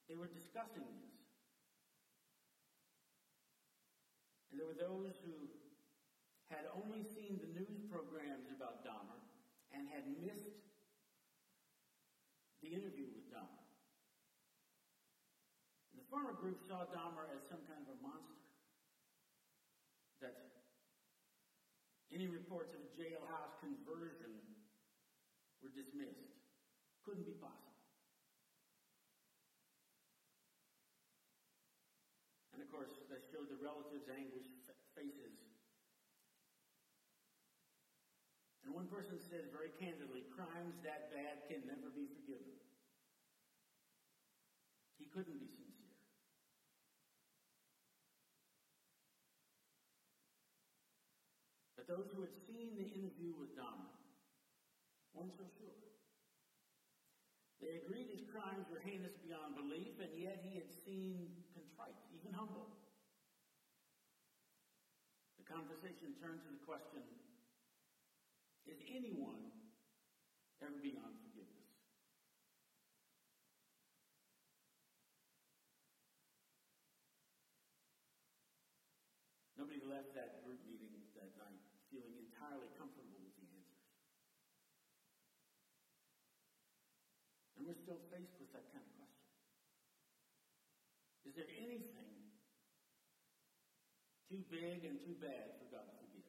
they 0.05 0.21
were 0.21 0.29
discussing 0.29 0.85
this. 0.85 1.17
And 4.53 4.61
there 4.61 4.69
were 4.69 4.77
those 4.77 5.17
who 5.25 5.49
had 6.53 6.69
only 6.77 7.01
seen 7.17 7.41
the 7.41 7.49
news 7.57 7.81
programs 7.89 8.53
about 8.53 8.85
Dahmer 8.85 9.17
and 9.73 9.89
had 9.89 10.05
missed 10.21 10.61
the 12.61 12.77
interview 12.77 13.09
with 13.09 13.33
Dahmer. 13.33 13.65
The 15.97 16.05
former 16.13 16.37
group 16.37 16.61
saw 16.69 16.85
Dahmer 16.85 17.33
as 17.33 17.49
some 17.49 17.65
kind 17.65 17.81
of 17.81 17.97
a 17.97 17.99
monster. 18.05 18.45
That 20.21 20.37
any 22.13 22.29
reports 22.29 22.77
of 22.77 22.85
a 22.85 22.91
jailhouse 22.93 23.57
conversion 23.65 24.58
were 25.63 25.73
dismissed. 25.75 26.39
Couldn't 27.05 27.27
be 27.27 27.37
possible. 27.41 27.69
And 32.53 32.63
of 32.63 32.69
course, 32.75 32.91
that 33.09 33.23
showed 33.31 33.49
the 33.49 33.59
relatives' 33.63 34.11
anguished 34.11 34.53
faces. 34.95 35.39
And 38.67 38.75
one 38.75 38.91
person 38.93 39.17
said 39.31 39.49
very 39.55 39.73
candidly, 39.81 40.29
crimes 40.35 40.77
that 40.85 41.09
bad 41.15 41.49
can 41.49 41.65
never 41.65 41.89
be 41.95 42.11
forgiven. 42.19 42.53
He 44.99 45.07
couldn't 45.09 45.39
be 45.39 45.49
sincere. 45.49 45.97
But 51.79 51.89
those 51.89 52.11
who 52.13 52.21
had 52.27 52.35
seen 52.45 52.77
the 52.77 52.91
interview 52.91 53.33
with 53.39 53.57
Dahmer 53.57 54.08
weren't 55.15 55.35
so 55.37 55.47
sure. 55.57 55.79
They 57.59 57.75
agreed 57.83 58.07
his 58.07 58.23
crimes 58.31 58.71
were 58.71 58.79
heinous 58.79 59.19
beyond 59.19 59.59
belief, 59.59 59.99
and 59.99 60.15
yet 60.15 60.39
he 60.47 60.55
had 60.55 60.71
seemed 60.87 61.35
contrite, 61.51 61.99
even 62.15 62.31
humble. 62.31 62.71
The 65.43 65.47
conversation 65.47 66.15
turned 66.23 66.43
to 66.47 66.51
the 66.55 66.63
question 66.63 67.03
Is 68.67 68.79
anyone 68.87 69.43
ever 70.63 70.79
beyond 70.79 71.19
forgiveness? 71.19 71.67
Nobody 79.59 79.83
left 79.83 80.15
that 80.15 80.39
group 80.47 80.63
meeting 80.63 81.03
that 81.19 81.35
night 81.35 81.59
feeling 81.91 82.15
entirely 82.15 82.71
comfortable 82.79 83.19
with 83.19 83.35
the 83.35 83.51
answers. 83.51 83.91
And 87.58 87.58
we're 87.69 87.77
still 87.85 88.01
faced 88.09 88.33
with 88.41 88.49
that 88.57 88.65
kind 88.73 88.81
of 88.81 88.93
question. 88.97 89.29
Is 91.29 91.37
there 91.37 91.51
anything 91.61 92.09
too 94.29 94.45
big 94.53 94.85
and 94.85 95.01
too 95.01 95.17
bad 95.25 95.57
for 95.57 95.65
God 95.73 95.89
to 95.89 95.95
forgive. 95.97 96.29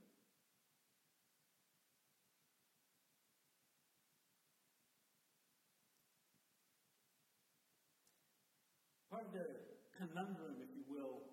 Part 9.11 9.27
of 9.27 9.33
the 9.35 9.47
conundrum, 9.99 10.63
if 10.63 10.71
you 10.71 10.87
will, 10.87 11.27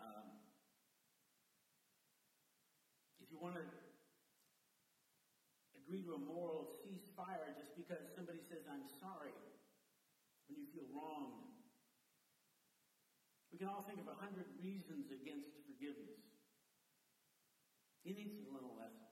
um, 0.00 0.40
if 3.20 3.28
you 3.28 3.36
want 3.36 3.60
to 3.60 3.66
agree 5.84 6.00
to 6.08 6.16
a 6.16 6.22
moral 6.24 6.80
ceasefire 6.80 7.52
just 7.60 7.76
because 7.76 8.08
somebody 8.16 8.40
says, 8.48 8.64
I'm 8.72 8.88
sorry, 9.02 9.34
when 10.46 10.62
you 10.62 10.70
feel 10.70 10.86
wronged, 10.94 11.50
we 13.50 13.58
can 13.58 13.66
all 13.66 13.82
think 13.82 13.98
of 13.98 14.06
a 14.06 14.14
hundred 14.14 14.46
reasons 14.62 15.10
against 15.10 15.50
forgiveness. 15.66 16.22
He 18.06 18.14
needs 18.14 18.38
to 18.38 18.46
learn 18.54 18.62
a 18.62 18.74
lesson. 18.78 19.10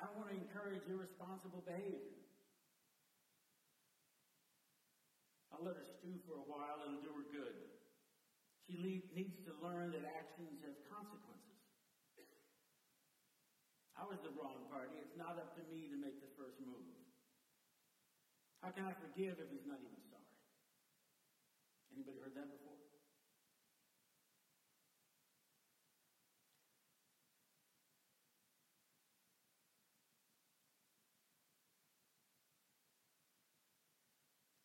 I 0.00 0.08
don't 0.08 0.16
want 0.16 0.32
to 0.32 0.36
encourage 0.36 0.84
irresponsible 0.88 1.64
behavior. 1.68 2.16
I'll 5.52 5.64
let 5.64 5.76
her 5.76 5.88
stew 6.00 6.20
for 6.24 6.36
a 6.36 6.46
while, 6.48 6.84
it'll 6.84 7.04
do 7.04 7.12
her 7.16 7.28
good. 7.32 7.56
She 8.66 8.76
needs 9.14 9.38
to 9.46 9.52
learn 9.62 9.94
that 9.94 10.04
actions 10.18 10.60
have 10.66 10.76
consequences. 10.90 11.46
I 13.96 14.04
was 14.04 14.20
the 14.20 14.34
wrong 14.36 14.68
party. 14.68 14.92
It's 15.00 15.16
not 15.16 15.40
up 15.40 15.56
to 15.56 15.62
me 15.72 15.88
to 15.88 15.96
make 15.96 16.20
the 16.20 16.28
first 16.36 16.60
move. 16.60 17.05
How 18.66 18.74
can 18.74 18.82
I 18.82 18.98
forgive 18.98 19.38
if 19.38 19.46
he's 19.46 19.62
not 19.62 19.78
even 19.78 20.02
sorry? 20.10 20.26
Anybody 21.94 22.18
heard 22.18 22.34
that 22.34 22.50
before? 22.50 22.74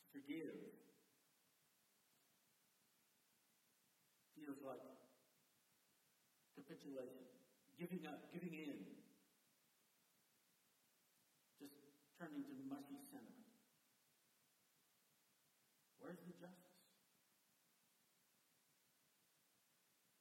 Forgive 0.09 0.57
feels 4.33 4.57
like 4.65 4.81
capitulation, 6.57 7.29
giving 7.77 8.09
up, 8.09 8.17
giving 8.33 8.57
in, 8.57 8.81
just 11.61 11.77
turning 12.17 12.41
to 12.49 12.57
mushy 12.65 12.97
sentiment. 13.13 13.45
Where's 16.01 16.17
the 16.25 16.33
justice? 16.33 16.81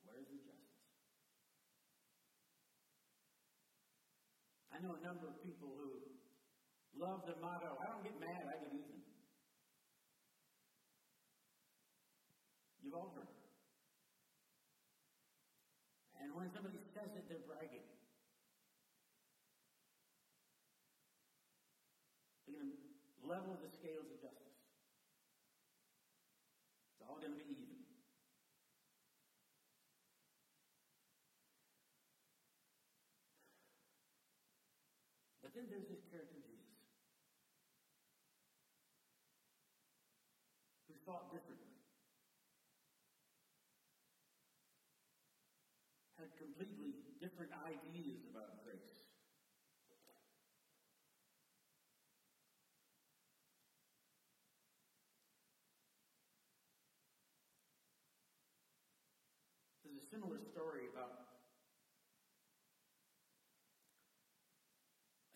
Where's 0.05 0.29
the 0.29 0.37
justice? 0.37 0.61
I 4.81 4.89
know 4.89 4.97
a 4.97 5.05
number 5.05 5.29
of 5.29 5.37
people 5.45 5.69
who 5.77 5.93
love 6.97 7.29
the 7.29 7.37
motto, 7.45 7.77
I 7.85 7.93
don't 7.93 8.01
get 8.01 8.17
mad, 8.17 8.49
I 8.49 8.57
get 8.65 8.73
even. 8.73 9.05
You've 12.81 12.95
all 12.97 13.13
heard 13.13 13.29
it. 13.29 13.45
And 16.25 16.33
when 16.33 16.49
somebody 16.57 16.81
says 16.97 17.13
it, 17.13 17.29
they're 17.29 17.45
bragging. 17.45 17.85
They're 22.49 22.57
going 22.57 22.73
to 22.73 23.29
level 23.29 23.61
the 23.61 23.69
scales 23.69 24.09
of 24.09 24.17
justice. 24.17 24.65
It's 26.97 27.05
all 27.05 27.21
going 27.21 27.37
to 27.37 27.39
be 27.39 27.53
even. 27.53 27.81
But 35.50 35.50
then 35.61 35.69
there's 35.69 35.93
this 35.93 36.01
character, 36.09 36.41
Jesus, 36.41 36.73
who 40.89 40.97
thought 41.05 41.29
differently. 41.29 41.69
Had 46.17 46.33
completely 46.41 46.97
different 47.21 47.53
ideas 47.69 48.25
about 48.33 48.65
grace. 48.65 49.05
There's 59.85 60.01
a 60.01 60.09
similar 60.09 60.41
story 60.41 60.89
about 60.93 61.30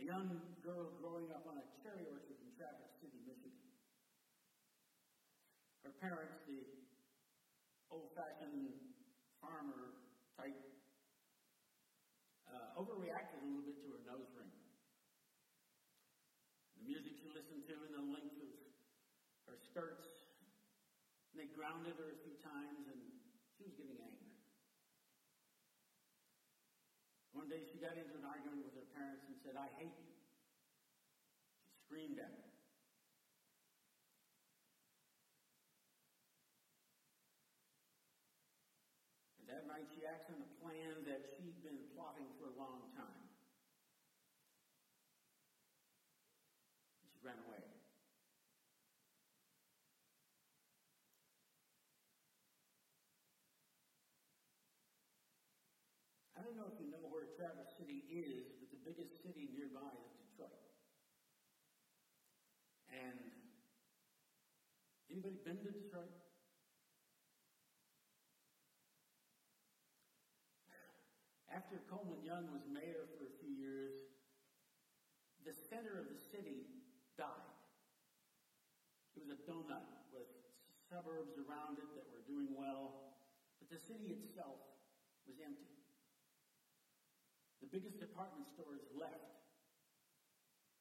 young 0.05 0.37
girl 0.61 0.93
growing 1.01 1.33
up 1.33 1.49
on 1.49 1.57
a 1.57 1.65
cherry 1.81 2.05
orchard 2.05 2.37
in 2.37 2.53
Traverse 2.61 2.93
City, 3.01 3.17
Michigan. 3.25 3.57
Her 5.81 5.93
parents, 5.97 6.37
the 6.45 6.61
old 7.89 8.13
fashioned 8.13 8.69
farmer 9.41 9.97
type, 10.37 10.61
uh, 12.45 12.77
overreacted 12.77 13.41
a 13.41 13.49
little 13.49 13.65
bit 13.65 13.81
to 13.81 13.89
her 13.97 14.03
nose 14.05 14.29
ring. 14.37 14.53
The 16.77 16.85
music 16.85 17.17
she 17.17 17.33
listened 17.33 17.65
to 17.65 17.75
and 17.89 17.93
the 17.97 18.05
length 18.05 18.37
of 18.45 18.53
her 19.49 19.57
skirts. 19.73 20.05
And 21.33 21.41
they 21.41 21.49
grounded 21.49 21.97
her 21.97 22.13
a 22.13 22.19
few 22.21 22.37
times 22.45 22.85
and 22.93 23.01
she 23.57 23.65
was 23.65 23.73
getting 23.73 23.97
angry. 23.97 24.29
One 27.33 27.49
day 27.49 27.65
she 27.73 27.81
got 27.81 27.97
into 27.97 28.15
an 28.15 28.23
argument 28.29 28.63
with 28.63 28.74
parents 28.95 29.27
and 29.27 29.35
said, 29.43 29.59
I 29.59 29.67
hate 29.75 29.99
you. 29.99 30.15
She 31.67 31.75
screamed 31.83 32.23
at 32.23 32.31
them. 32.31 32.47
And 39.43 39.51
that 39.51 39.67
night 39.67 39.91
she 39.93 40.07
acts 40.07 40.31
on 40.31 40.41
a 40.41 40.51
plan 40.63 41.05
that 41.05 41.21
she'd 41.35 41.59
been 41.61 41.83
plotting 41.93 42.31
for 42.39 42.49
a 42.49 42.55
long 42.57 42.87
time. 42.95 43.27
And 47.03 47.11
she 47.11 47.19
ran 47.21 47.37
away. 47.45 47.61
I 56.39 56.44
don't 56.55 56.71
know 56.71 56.71
if 56.71 56.79
you 56.79 56.87
know 56.87 57.03
where 57.11 57.27
Traverse 57.35 57.75
City 57.75 58.07
is, 58.07 58.47
but 58.63 58.71
the 58.71 58.79
biggest 58.87 59.27
city 59.27 59.51
nearby 59.51 59.91
is 59.91 60.15
Detroit. 60.23 60.55
And 62.95 63.19
anybody 65.11 65.35
been 65.43 65.59
to 65.67 65.75
Detroit? 65.75 66.15
After 71.51 71.83
Coleman 71.91 72.23
Young 72.23 72.47
was 72.55 72.63
mayor 72.71 73.11
for 73.19 73.27
a 73.27 73.35
few 73.43 73.51
years, 73.51 73.99
the 75.43 75.51
center 75.51 75.99
of 75.99 76.07
the 76.07 76.23
city 76.23 76.71
died. 77.19 77.51
It 79.19 79.27
was 79.27 79.35
a 79.35 79.43
donut 79.43 79.91
with 80.15 80.31
suburbs 80.87 81.35
around 81.35 81.83
it 81.83 81.91
that 81.99 82.07
were 82.15 82.23
doing 82.31 82.55
well, 82.55 83.11
but 83.59 83.67
the 83.75 83.79
city 83.83 84.15
itself 84.15 84.63
was 85.27 85.43
empty. 85.43 85.84
Biggest 87.75 87.99
department 87.99 88.47
stores 88.55 88.87
left. 88.95 89.35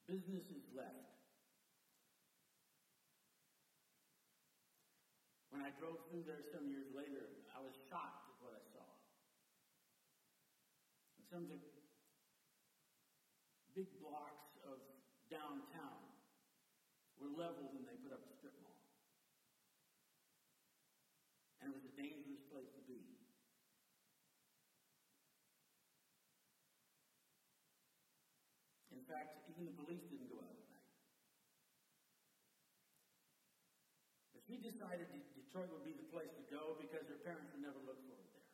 Businesses 0.05 0.61
left. 0.77 1.09
When 5.49 5.65
I 5.65 5.73
drove 5.81 5.97
through 6.13 6.29
there 6.29 6.45
some 6.53 6.69
years 6.69 6.85
later, 6.93 7.33
I 7.49 7.65
was 7.65 7.73
shocked 7.89 8.29
at 8.29 8.37
what 8.37 8.53
I 8.53 8.61
saw. 8.69 8.85
And 11.17 11.25
some 11.33 11.49
of 11.49 11.57
big 13.73 13.89
blocks 13.97 14.53
of 14.61 14.77
downtown 15.33 16.05
were 17.17 17.33
leveled 17.33 17.73
and 17.73 17.89
they 17.89 17.97
put 18.05 18.13
up 18.13 18.21
a 18.21 18.29
strip 18.37 18.53
mall. 18.61 18.77
And 21.57 21.73
it 21.73 21.73
was 21.73 21.89
a 21.89 21.93
dangerous 21.97 22.45
place 22.53 22.69
to 22.77 22.85
be. 22.85 23.01
In 28.93 29.01
fact, 29.13 29.37
even 29.45 29.69
the 29.69 29.77
police 29.77 30.01
didn't 30.09 30.25
go 30.33 30.41
out 30.41 30.57
at 30.57 30.65
night. 30.73 30.89
But 34.33 34.41
she 34.49 34.57
decided 34.57 35.05
that 35.13 35.21
Detroit 35.37 35.69
would 35.69 35.85
be 35.85 35.93
the 35.93 36.09
place 36.09 36.33
to 36.33 36.43
go 36.49 36.73
because 36.81 37.05
her 37.05 37.21
parents 37.21 37.53
would 37.53 37.61
never 37.61 37.77
look 37.85 38.01
for 38.09 38.17
her 38.17 38.27
there. 38.33 38.49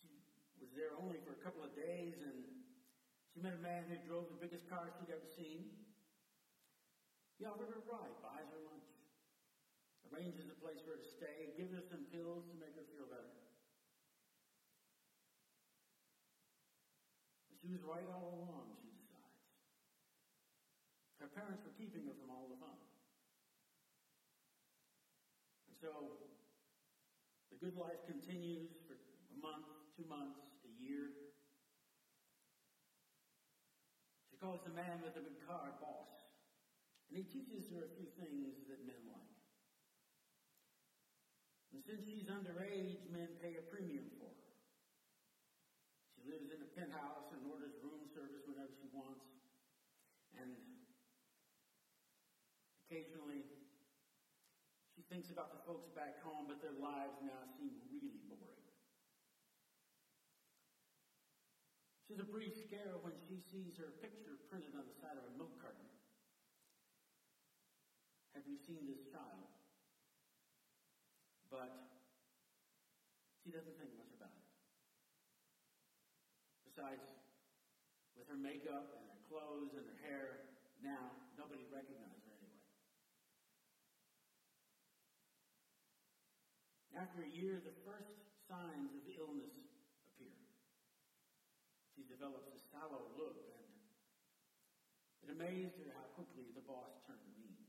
She 0.00 0.64
was 0.64 0.72
there 0.72 0.96
only 0.96 1.20
for 1.20 1.36
a 1.36 1.40
couple 1.44 1.60
of 1.60 1.76
days 1.76 2.24
and 2.24 2.48
she 3.36 3.44
met 3.44 3.52
a 3.52 3.60
man 3.60 3.84
who 3.92 4.00
drove 4.00 4.32
the 4.32 4.40
biggest 4.40 4.64
car 4.64 4.88
she'd 4.96 5.12
ever 5.12 5.28
seen. 5.36 5.68
He 7.36 7.44
offered 7.44 7.68
her 7.68 7.84
a 7.84 7.88
ride, 7.92 8.16
buys 8.24 8.48
her 8.48 8.64
lunch. 8.64 8.88
arranges 10.08 10.48
a 10.48 10.56
place 10.56 10.80
for 10.80 10.96
her 10.96 11.00
to 11.04 11.10
stay, 11.20 11.52
gives 11.52 11.76
her 11.76 11.84
some 11.84 12.08
pills 12.08 12.48
to 12.48 12.56
make 12.56 12.72
her 12.80 12.86
feel 12.96 13.04
better. 13.04 13.45
She 17.66 17.74
was 17.74 17.82
right 17.82 18.06
all 18.14 18.46
along, 18.46 18.78
she 18.78 18.94
decides. 18.94 19.42
Her 21.18 21.26
parents 21.34 21.66
were 21.66 21.74
keeping 21.74 22.06
her 22.06 22.14
from 22.14 22.30
all 22.30 22.46
the 22.46 22.62
fun. 22.62 22.78
And 25.66 25.74
so, 25.74 25.90
the 27.50 27.58
good 27.58 27.74
life 27.74 27.98
continues 28.06 28.70
for 28.86 28.94
a 28.94 29.36
month, 29.42 29.66
two 29.98 30.06
months, 30.06 30.38
a 30.62 30.70
year. 30.78 31.10
She 34.30 34.38
calls 34.38 34.62
the 34.62 34.70
man 34.70 35.02
with 35.02 35.18
the 35.18 35.26
big 35.26 35.42
car 35.42 35.74
boss. 35.82 36.22
And 37.10 37.18
he 37.18 37.26
teaches 37.26 37.66
her 37.74 37.82
a 37.82 37.90
few 37.98 38.06
things 38.14 38.62
that 38.70 38.78
men 38.86 39.02
like. 39.10 39.34
And 41.74 41.82
since 41.82 42.06
she's 42.06 42.30
underage, 42.30 43.10
men 43.10 43.34
pay 43.42 43.58
a 43.58 43.66
premium 43.74 44.06
for 44.22 44.30
her. 44.30 44.46
She 46.26 46.34
lives 46.34 46.50
in 46.50 46.58
a 46.58 46.70
penthouse 46.74 47.30
and 47.30 47.44
orders 47.46 47.78
room 47.84 48.02
service 48.10 48.42
whenever 48.50 48.72
she 48.82 48.85
And 50.32 50.60
occasionally, 52.84 53.44
she 54.94 55.02
thinks 55.12 55.28
about 55.28 55.52
the 55.52 55.60
folks 55.68 55.88
back 55.92 56.16
home, 56.22 56.44
but 56.48 56.60
their 56.60 56.72
lives 56.72 57.20
now 57.20 57.44
seem 57.56 57.76
really 57.92 58.16
boring. 58.28 58.64
She's 62.08 62.20
a 62.22 62.24
brief 62.24 62.54
scare 62.54 62.96
when 62.96 63.18
she 63.26 63.42
sees 63.50 63.76
her 63.76 63.90
picture 64.00 64.38
printed 64.48 64.72
on 64.78 64.86
the 64.86 64.94
side 64.94 65.18
of 65.18 65.24
a 65.26 65.32
milk 65.36 65.52
carton. 65.60 65.90
Have 68.32 68.46
you 68.46 68.54
seen 68.54 68.86
this 68.86 69.02
child? 69.10 69.50
But 71.50 71.74
she 73.42 73.50
doesn't 73.50 73.76
think 73.76 73.90
much 73.96 74.12
about 74.14 74.30
it. 74.36 74.46
Besides, 76.64 77.02
with 78.16 78.26
her 78.32 78.40
makeup 78.40 78.88
and 78.96 79.04
her 79.04 79.20
clothes 79.28 79.76
and 79.76 79.84
her 79.84 80.00
hair, 80.00 80.40
now 80.80 81.12
nobody 81.36 81.68
recognizes 81.68 82.24
her 82.24 82.36
anyway. 82.40 82.64
After 86.96 87.20
a 87.20 87.28
year, 87.28 87.60
the 87.60 87.76
first 87.84 88.08
signs 88.48 88.96
of 88.96 89.04
illness 89.12 89.52
appear. 90.08 90.32
She 91.92 92.08
develops 92.08 92.48
a 92.56 92.60
sallow 92.72 93.04
look, 93.12 93.44
and 93.52 93.68
it 95.20 95.28
amazed 95.28 95.76
her 95.76 95.92
how 95.92 96.08
quickly 96.16 96.48
the 96.56 96.64
boss 96.64 96.96
turned 97.04 97.28
mean. 97.36 97.60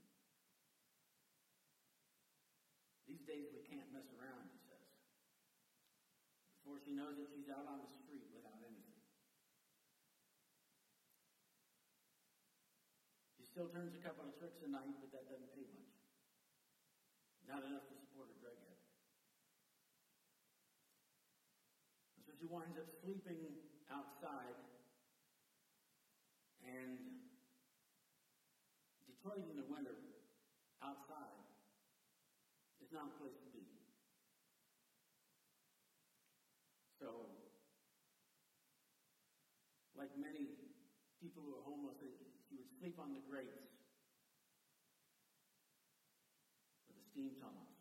These 3.07 3.23
days 3.23 3.47
we 3.51 3.63
can't 3.63 3.87
mess 3.91 4.07
around, 4.15 4.51
he 4.51 4.59
says. 4.67 4.87
Before 6.59 6.79
she 6.83 6.91
knows 6.91 7.15
it, 7.15 7.31
she's 7.31 7.47
out 7.47 7.63
on 7.63 7.79
the 7.79 7.87
street 7.87 8.27
without 8.35 8.59
anything. 8.59 8.99
She 13.39 13.46
still 13.57 13.73
turns 13.73 13.97
a 13.97 14.03
couple 14.05 14.21
of 14.21 14.37
tricks 14.37 14.61
a 14.61 14.69
night, 14.69 14.93
but 15.01 15.09
that 15.09 15.25
doesn't 15.25 15.49
pay 15.57 15.65
much. 15.73 15.89
Not 17.49 17.65
enough 17.65 17.89
to 17.89 17.97
support 18.05 18.29
her 18.29 18.37
drug. 18.37 18.53
So 22.21 22.37
she 22.37 22.45
winds 22.45 22.77
up 22.77 22.85
sleeping 23.01 23.57
outside. 23.89 24.61
And 26.61 27.01
Detroit 29.09 29.41
in 29.49 29.57
the 29.57 29.65
winter, 29.65 30.05
outside, 30.85 31.41
is 32.77 32.93
not 32.93 33.09
a 33.09 33.13
place 33.17 33.41
to 33.41 33.49
be. 33.57 33.65
So, 37.01 37.25
like 39.97 40.13
many 40.13 40.76
people 41.17 41.41
who 41.41 41.51
are 41.57 41.65
homeless, 41.65 41.97
she 41.99 42.53
would 42.55 42.69
sleep 42.77 42.97
on 43.01 43.13
the 43.13 43.23
grates 43.25 43.73
or 46.87 46.93
the 46.93 47.05
steam 47.09 47.33
tunnels. 47.41 47.73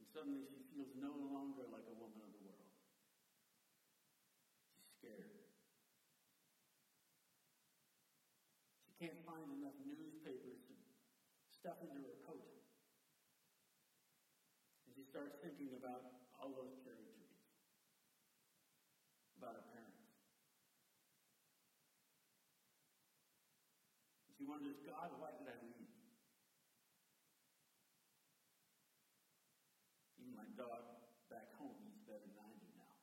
And 0.00 0.06
suddenly 0.10 0.42
she 0.48 0.64
feels 0.72 0.92
no 0.96 1.12
longer 1.32 1.68
like 1.68 1.84
a 1.84 1.96
woman 1.96 2.24
of 2.24 2.32
the 2.32 2.42
world. 2.42 2.68
She's 4.72 4.88
scared. 4.98 5.32
She 8.88 8.92
can't 8.96 9.20
find 9.28 9.46
enough 9.52 9.76
newspapers 9.84 10.58
to 10.64 10.74
stuff 11.58 11.82
into 11.82 11.98
her 11.98 12.16
coat. 12.22 12.46
And 14.86 14.94
she 14.94 15.02
starts 15.02 15.34
thinking 15.42 15.74
about 15.74 16.14
all 16.38 16.54
those 16.54 16.78
cherry 16.86 17.02
trees, 17.18 17.34
about 19.34 19.58
her 19.58 19.66
parents. 19.74 20.06
And 24.22 24.30
she 24.37 24.37
wonders, 24.48 24.80
God, 24.80 25.12
why 25.20 25.28
did 25.36 25.44
I 25.44 25.56
leave? 25.60 25.92
Even 30.16 30.32
my 30.32 30.48
dog 30.56 30.88
back 31.28 31.52
home 31.60 31.76
eats 31.84 32.00
better 32.08 32.24
than 32.24 32.40
I 32.40 32.50
do 32.56 32.68
now. 32.72 32.96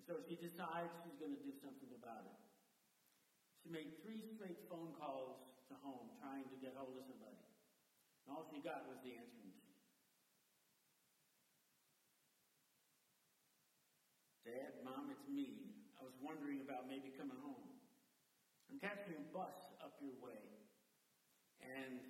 And 0.00 0.02
so 0.08 0.24
she 0.24 0.40
decides 0.40 0.96
she's 1.04 1.20
going 1.20 1.36
to 1.36 1.42
do 1.44 1.52
something 1.60 1.92
about 1.92 2.24
it. 2.24 2.40
She 3.60 3.68
made 3.68 3.92
three 4.00 4.24
straight 4.24 4.64
phone 4.64 4.96
calls 4.96 5.36
to 5.68 5.76
home 5.84 6.08
trying 6.16 6.48
to 6.48 6.56
get 6.56 6.72
hold 6.74 6.96
of 6.96 7.04
somebody. 7.04 7.44
And 8.24 8.32
all 8.32 8.48
she 8.48 8.64
got 8.64 8.88
was 8.88 8.96
the 9.04 9.12
answering 9.14 9.52
machine. 9.52 9.76
Dad, 14.48 14.72
Mom, 14.82 15.12
it's 15.12 15.28
me. 15.28 15.69
I 16.00 16.08
was 16.08 16.16
wondering 16.24 16.64
about 16.64 16.88
maybe 16.88 17.12
coming 17.12 17.36
home. 17.44 17.76
I'm 18.72 18.80
catching 18.80 19.12
a 19.12 19.24
bus 19.36 19.52
up 19.84 20.00
your 20.00 20.16
way. 20.24 20.40
And 21.60 22.00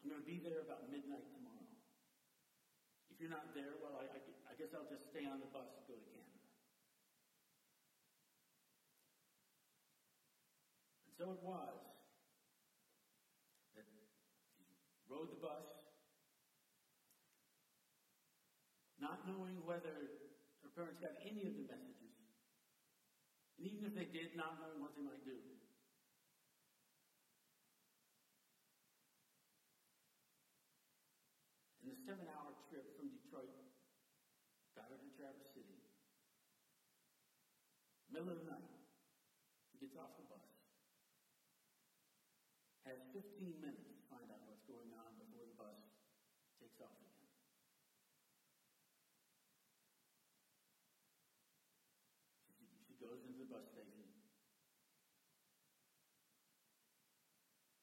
I'm 0.00 0.08
going 0.08 0.24
to 0.24 0.24
be 0.24 0.40
there 0.40 0.64
about 0.64 0.88
midnight 0.88 1.28
tomorrow. 1.36 1.68
If 3.12 3.20
you're 3.20 3.28
not 3.28 3.52
there, 3.52 3.76
well, 3.84 4.00
I, 4.00 4.08
I, 4.48 4.56
guess 4.56 4.72
I'll 4.72 4.88
just 4.88 5.12
stay 5.12 5.28
on 5.28 5.44
the 5.44 5.52
bus 5.52 5.68
and 5.68 5.84
go 5.84 6.00
to 6.00 6.06
Canada. 6.08 6.40
And 11.04 11.12
so 11.12 11.24
it 11.36 11.44
was 11.44 11.76
that 13.76 13.84
he 13.84 14.00
rode 15.12 15.28
the 15.28 15.40
bus, 15.44 15.68
not 18.96 19.28
knowing 19.28 19.60
whether 19.68 19.92
her 19.92 20.09
parents 20.80 20.96
got 20.96 21.12
any 21.20 21.44
of 21.44 21.52
the 21.52 21.68
messages, 21.68 22.16
and 23.60 23.68
even 23.68 23.84
if 23.84 23.92
they 23.92 24.08
did, 24.08 24.32
not 24.32 24.56
knowing 24.56 24.80
what 24.80 24.96
they 24.96 25.04
might 25.04 25.20
do. 25.28 25.36
And 31.84 31.92
the 31.92 32.00
seven 32.08 32.24
hour 32.32 32.56
trip 32.72 32.96
from 32.96 33.12
Detroit 33.12 33.52
got 34.72 34.88
her 34.88 34.96
to 34.96 35.10
Traverse 35.20 35.52
City. 35.52 35.84
Middle 38.08 38.32
of 38.32 38.40
the 38.40 38.48
night, 38.48 38.72
she 39.68 39.84
gets 39.84 40.00
off 40.00 40.16
the 40.16 40.24
bus. 40.32 40.48
Has 42.88 43.04
15 43.12 43.60
minutes 43.60 43.92
to 44.00 44.02
find 44.08 44.32
out 44.32 44.40
what's 44.48 44.64
going 44.64 44.88
on 44.96 45.12
before 45.20 45.44
the 45.44 45.52
bus 45.60 45.76
takes 46.56 46.80
off 46.80 46.96
again. 47.04 47.20
She, 52.58 52.66
she 52.82 52.98
goes 52.98 53.22
into 53.22 53.29
the 53.40 53.48
bus 53.48 53.64
station, 53.72 54.04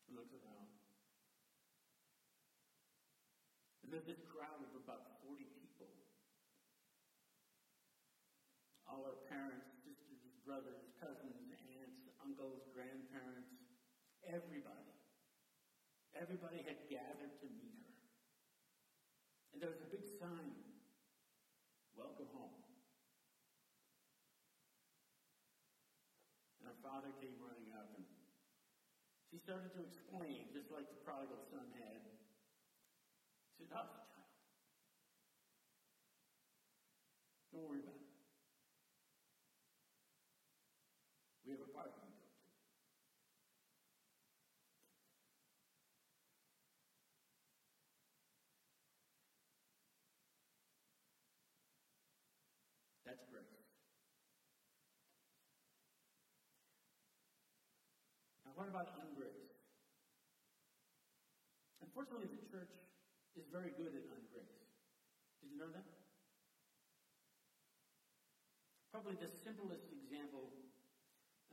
He 0.06 0.14
looks 0.14 0.32
around, 0.32 0.70
and 3.84 3.92
there's 3.92 4.08
this 4.08 4.24
crowd 4.24 4.62
of 4.64 4.72
about 4.78 5.20
40 5.26 5.44
people. 5.60 5.90
All 8.88 9.04
her 9.04 9.20
parents, 9.28 9.68
sisters, 9.84 10.24
brothers, 10.48 10.80
cousins, 10.96 11.52
aunts, 11.76 12.08
uncles, 12.24 12.64
grandparents, 12.72 13.52
everybody. 14.24 14.96
Everybody 16.16 16.64
had 16.64 16.88
gathered 16.88 17.36
to 17.44 17.48
meet 17.52 17.76
her. 17.84 17.98
And 19.52 19.60
there 19.60 19.74
was 19.74 19.84
a 19.84 19.92
big 19.92 20.08
sign 20.08 20.67
started 29.48 29.72
to 29.72 29.80
explain, 29.80 30.44
just 30.52 30.68
like 30.70 30.84
the 30.92 31.00
prodigal 31.00 31.40
son 31.48 31.72
had, 31.72 32.04
it's 33.48 33.64
enough, 33.64 33.88
child. 34.12 34.28
Don't 37.56 37.64
worry 37.64 37.80
about 37.80 37.96
it. 37.96 38.04
We 41.48 41.52
have 41.56 41.64
a 41.64 41.72
party 41.72 41.96
to 41.96 42.04
go 42.04 42.12
to. 42.12 42.28
That's 53.06 53.24
grace. 53.32 53.67
What 58.58 58.74
about 58.74 58.90
ungrace? 58.98 59.54
Unfortunately, 61.78 62.26
the 62.26 62.42
church 62.50 62.74
is 63.38 63.46
very 63.54 63.70
good 63.78 63.94
at 63.94 64.02
ungrace. 64.10 64.58
Did 65.46 65.54
you 65.54 65.62
know 65.62 65.70
that? 65.70 65.86
Probably 68.90 69.14
the 69.14 69.30
simplest 69.30 69.94
example, 69.94 70.50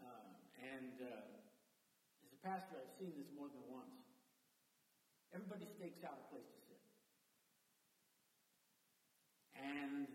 uh, 0.01 0.33
and 0.57 0.97
uh, 0.97 2.25
as 2.25 2.33
a 2.33 2.41
pastor, 2.41 2.81
I've 2.81 2.97
seen 2.97 3.13
this 3.21 3.29
more 3.37 3.53
than 3.53 3.61
once. 3.69 4.01
Everybody 5.37 5.69
stakes 5.69 6.01
out 6.09 6.17
a 6.17 6.27
place 6.33 6.49
to 6.49 6.61
sit. 6.73 6.81
And 9.61 10.09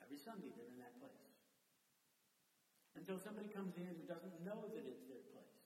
every 0.00 0.16
Sunday 0.16 0.56
they're 0.56 0.72
in 0.72 0.80
that 0.80 0.96
place. 0.96 1.24
Until 2.94 3.18
somebody 3.18 3.50
comes 3.50 3.74
in 3.74 3.90
who 3.90 4.06
doesn't 4.06 4.38
know 4.46 4.70
that 4.70 4.86
it's 4.86 5.02
their 5.10 5.26
place. 5.34 5.58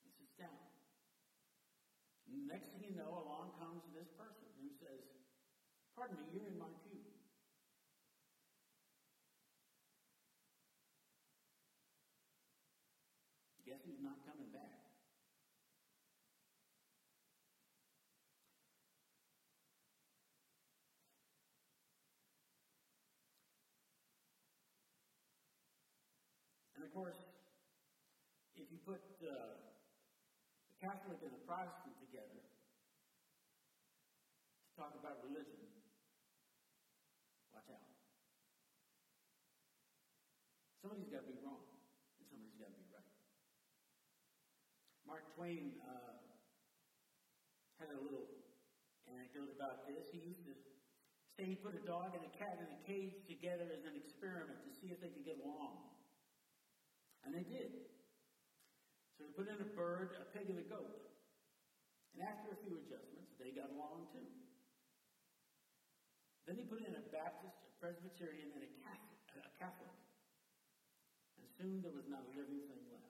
He 0.00 0.10
sits 0.16 0.32
down. 0.40 0.56
Next 2.48 2.72
thing 2.72 2.88
you 2.88 2.96
know, 2.96 3.20
along 3.20 3.52
comes 3.60 3.84
this 3.92 4.08
person 4.16 4.48
who 4.56 4.72
says, 4.80 5.04
Pardon 5.92 6.16
me, 6.16 6.24
you're 6.32 6.48
in 6.48 6.56
my 6.56 6.72
pew. 6.80 7.04
Guess 13.68 13.84
who's 13.84 14.00
not 14.00 14.16
coming 14.24 14.48
back? 14.48 14.72
And 26.72 26.80
of 26.80 26.88
course, 26.96 27.20
if 28.56 28.72
you 28.72 28.80
put 28.88 29.04
the 29.20 29.36
Catholic 30.80 31.20
and 31.20 31.28
the 31.28 31.42
Protestant 31.44 31.92
together 32.00 32.40
to 34.64 34.68
talk 34.80 34.96
about 34.96 35.20
religion, 35.20 35.60
watch 37.52 37.68
out. 37.68 37.84
Somebody's 40.80 41.12
got 41.12 41.20
to 41.20 41.28
be 41.28 41.36
wrong, 41.44 41.60
and 42.16 42.24
somebody's 42.32 42.56
got 42.56 42.72
to 42.72 42.78
be 42.80 42.88
right. 42.88 43.04
Mark 45.08 45.24
Twain 45.32 45.72
uh, 45.88 46.20
had 47.80 47.88
a 47.96 47.98
little 48.04 48.28
anecdote 49.08 49.48
about 49.56 49.88
this. 49.88 50.12
He 50.12 50.20
used 50.20 50.44
to 50.44 50.52
say 51.32 51.48
he 51.48 51.56
put 51.56 51.72
a 51.72 51.80
dog 51.88 52.12
and 52.12 52.20
a 52.20 52.32
cat 52.36 52.60
in 52.60 52.68
a 52.68 52.80
cage 52.84 53.24
together 53.24 53.72
as 53.72 53.88
an 53.88 53.96
experiment 53.96 54.60
to 54.68 54.70
see 54.76 54.92
if 54.92 55.00
they 55.00 55.08
could 55.08 55.24
get 55.24 55.40
along. 55.40 55.80
And 57.24 57.32
they 57.32 57.48
did. 57.48 57.88
So 59.16 59.24
he 59.24 59.32
put 59.32 59.48
in 59.48 59.56
a 59.56 59.70
bird, 59.72 60.20
a 60.20 60.28
pig, 60.36 60.52
and 60.52 60.60
a 60.60 60.66
goat. 60.68 61.08
And 62.12 62.20
after 62.28 62.52
a 62.52 62.58
few 62.60 62.76
adjustments, 62.76 63.32
they 63.40 63.56
got 63.56 63.72
along 63.72 64.12
too. 64.12 64.28
Then 66.44 66.60
he 66.60 66.68
put 66.68 66.84
in 66.84 66.92
a 66.92 67.04
Baptist, 67.08 67.64
a 67.64 67.72
Presbyterian, 67.80 68.52
and 68.52 68.60
a 68.60 68.70
Catholic. 68.84 69.20
A 69.40 69.52
Catholic. 69.56 69.96
And 71.40 71.48
soon 71.56 71.80
there 71.80 71.96
was 71.96 72.04
not 72.12 72.28
a 72.28 72.32
living 72.36 72.60
thing 72.68 72.84
left. 72.92 73.08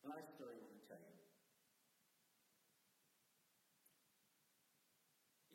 The 0.00 0.08
last 0.16 0.32
story 0.34 0.56
I 0.56 0.64
want 0.64 0.80
to 0.80 0.86
tell 0.88 1.02
you 1.02 1.20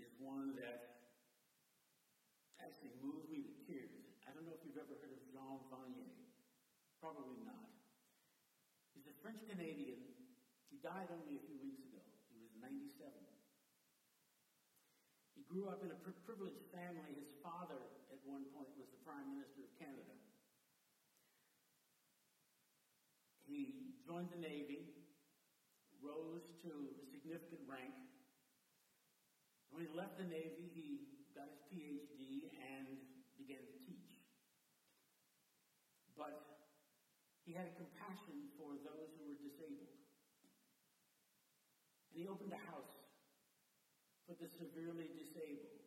is 0.05 0.14
one 0.25 0.57
that 0.57 1.05
actually 2.57 2.97
moved 2.97 3.29
me 3.29 3.45
to 3.45 3.53
tears. 3.69 4.09
I 4.25 4.33
don't 4.33 4.41
know 4.49 4.57
if 4.57 4.65
you've 4.65 4.81
ever 4.81 4.97
heard 4.97 5.13
of 5.13 5.21
Jean 5.29 5.61
Vanier. 5.69 6.09
Probably 6.97 7.37
not. 7.45 7.69
He's 8.97 9.05
a 9.05 9.13
French 9.21 9.45
Canadian. 9.45 10.01
He 10.73 10.81
died 10.81 11.13
only 11.13 11.37
a 11.37 11.43
few 11.45 11.61
weeks 11.61 11.85
ago. 11.85 12.01
He 12.33 12.41
was 12.41 12.49
97. 12.57 13.13
He 15.37 15.43
grew 15.45 15.67
up 15.67 15.83
in 15.83 15.91
a 15.91 15.97
pri- 15.99 16.15
privileged 16.25 16.65
family. 16.73 17.13
His 17.13 17.29
father, 17.43 17.91
at 18.09 18.17
one 18.23 18.47
point, 18.49 18.71
was 18.73 18.87
the 18.89 18.97
Prime 19.05 19.29
Minister 19.29 19.61
of 19.61 19.69
Canada. 19.77 20.15
He 23.45 23.93
joined 24.01 24.31
the 24.31 24.39
Navy, 24.41 24.89
rose 26.01 26.49
to 26.65 26.89
a 26.97 27.03
significant 27.11 27.61
rank. 27.67 27.93
When 29.75 29.83
he 29.83 29.91
left 29.91 30.15
the 30.15 30.23
Navy, 30.23 30.71
he 30.71 31.03
got 31.35 31.51
his 31.51 31.59
PhD 31.67 32.47
and 32.79 32.95
began 33.35 33.59
to 33.59 33.75
teach. 33.83 34.07
But 36.15 36.39
he 37.43 37.51
had 37.51 37.67
a 37.67 37.75
compassion 37.75 38.47
for 38.55 38.79
those 38.79 39.11
who 39.19 39.27
were 39.27 39.35
disabled. 39.35 39.91
And 42.07 42.23
he 42.23 42.31
opened 42.31 42.55
a 42.55 42.63
house 42.71 42.95
for 44.23 44.39
the 44.39 44.47
severely 44.47 45.11
disabled. 45.11 45.83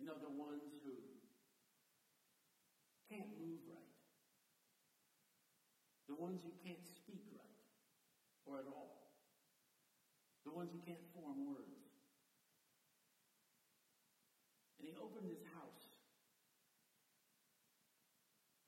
You 0.00 0.08
know, 0.08 0.16
the 0.16 0.32
ones 0.32 0.72
who 0.80 1.04
can't 3.12 3.28
move 3.36 3.60
right. 3.68 3.92
The 6.08 6.16
ones 6.16 6.40
who 6.40 6.56
can't 6.64 6.80
speak 6.96 7.28
right 7.28 7.60
or 8.48 8.56
at 8.56 8.64
all. 8.64 8.96
The 10.48 10.50
ones 10.50 10.72
who 10.72 10.80
can't 10.80 11.04
form 11.12 11.44
words. 11.44 11.92
And 14.82 14.90
he 14.90 14.98
opened 15.12 15.28
his 15.28 15.44
house 15.52 15.84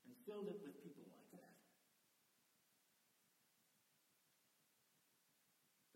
and 0.05 0.13
filled 0.29 0.45
it 0.45 0.61
with 0.61 0.77
people 0.85 1.01
like 1.09 1.25
that. 1.33 1.49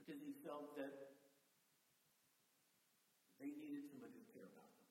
Because 0.01 0.17
he 0.25 0.33
felt 0.41 0.73
that 0.73 0.89
they 3.37 3.53
needed 3.61 3.85
somebody 3.93 4.17
to 4.17 4.25
care 4.33 4.49
about 4.49 4.73
them 4.73 4.89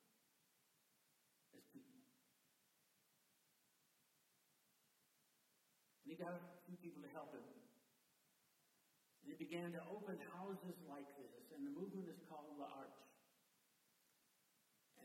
as 1.59 1.63
people. 1.75 1.99
And 6.07 6.07
he 6.07 6.15
got 6.15 6.39
a 6.39 6.43
few 6.63 6.79
people 6.79 7.03
to 7.03 7.11
help 7.11 7.35
him. 7.35 7.43
And 7.43 9.27
he 9.27 9.35
began 9.35 9.75
to 9.75 9.83
open 9.91 10.15
houses 10.31 10.79
like 10.87 11.11
this, 11.19 11.51
and 11.51 11.67
the 11.67 11.75
movement 11.75 12.07
is 12.07 12.15
called 12.31 12.55
the 12.55 12.63
Arch. 12.63 12.98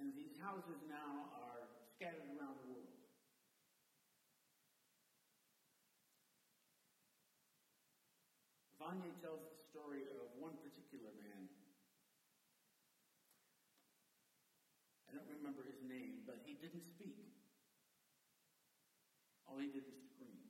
And 0.05 0.13
these 0.13 0.37
houses 0.37 0.85
now 0.85 1.33
are 1.33 1.65
scattered 1.97 2.29
around 2.37 2.61
the 2.61 2.69
world. 2.69 2.93
Vanier 8.77 9.17
tells 9.25 9.41
the 9.49 9.57
story 9.73 10.05
of 10.21 10.29
one 10.37 10.61
particular 10.61 11.09
man. 11.17 11.49
I 15.09 15.17
don't 15.17 15.25
remember 15.41 15.65
his 15.65 15.81
name, 15.81 16.21
but 16.29 16.37
he 16.45 16.53
didn't 16.61 16.85
speak. 16.85 17.17
All 19.49 19.57
he 19.57 19.73
did 19.73 19.89
was 19.89 19.97
scream. 20.13 20.45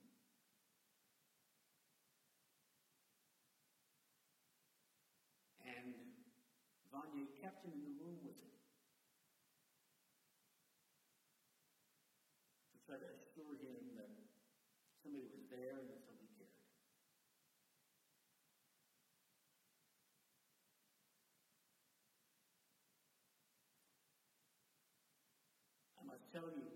And 5.63 5.95
Vanier 6.91 7.31
kept 7.39 7.63
him 7.63 7.71
in 7.71 7.87
the 7.87 7.95
room 8.03 8.19
with 8.19 8.35
him 8.35 8.51
to 12.74 12.74
try 12.85 13.01
to 13.01 13.09
assure 13.17 13.57
him 13.57 13.97
that 13.97 14.13
somebody 15.01 15.25
was 15.33 15.41
there 15.49 15.81
and 15.81 15.89
that 15.89 16.05
somebody 16.05 16.29
cared. 16.37 16.53
I 25.97 26.05
must 26.05 26.29
tell 26.29 26.45
you, 26.53 26.69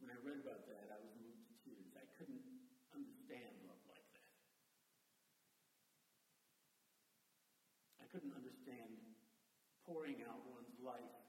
when 0.00 0.08
I 0.08 0.16
read 0.24 0.40
about 0.40 0.64
that, 0.64 0.88
I 0.88 0.96
was 0.96 1.12
moved 1.20 1.44
to 1.44 1.52
tears. 1.60 1.92
I 1.92 2.08
couldn't 2.16 2.40
understand 2.96 3.52
love 3.68 3.84
like 3.84 4.08
that. 4.16 4.32
I 8.00 8.08
couldn't 8.08 8.32
understand 8.32 8.96
pouring 9.84 10.24
out 10.24 10.40
one's 10.48 10.80
life 10.80 11.20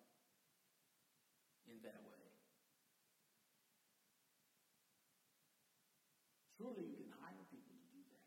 in 1.67 1.83
that 1.83 1.99
way. 2.07 2.23
Surely 6.63 6.87
you 6.87 6.95
can 6.95 7.11
hire 7.19 7.43
people 7.51 7.75
to 7.75 7.87
do 7.91 7.99
that. 8.07 8.23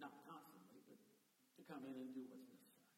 Not 0.00 0.16
constantly, 0.24 0.80
but 0.88 0.96
to 0.96 1.62
come 1.80 1.96
in 1.96 1.96
and 1.96 2.12
do 2.12 2.28
what's 2.28 2.44
necessary. 2.44 2.92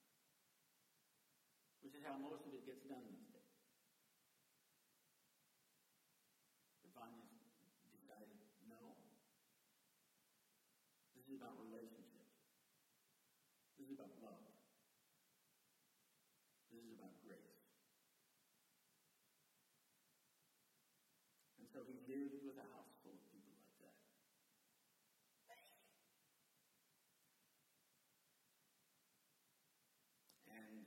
which 1.87 1.95
is 1.95 2.03
how 2.03 2.19
most 2.19 2.43
of 2.47 2.55
it 2.55 2.67
gets 2.67 2.83
done 2.91 3.07
these 3.07 3.31
days. 3.31 3.55
But 6.83 6.91
Vanier's 6.99 7.31
decided, 7.95 8.35
no. 8.67 8.99
This 11.15 11.31
is 11.31 11.39
about 11.39 11.63
relationships. 11.63 12.43
This 13.79 13.87
is 13.87 13.95
about 13.95 14.19
love. 14.19 14.51
This 16.75 16.83
is 16.83 16.99
about 16.99 17.15
grace. 17.23 17.63
And 21.63 21.71
so 21.71 21.87
he 21.87 22.03
lived 22.11 22.43
with 22.43 22.59
a 22.59 22.67
house 22.75 22.91
full 23.07 23.15
of 23.15 23.23
people 23.31 23.55
like 23.63 23.79
that. 23.79 24.03
And 30.53 30.85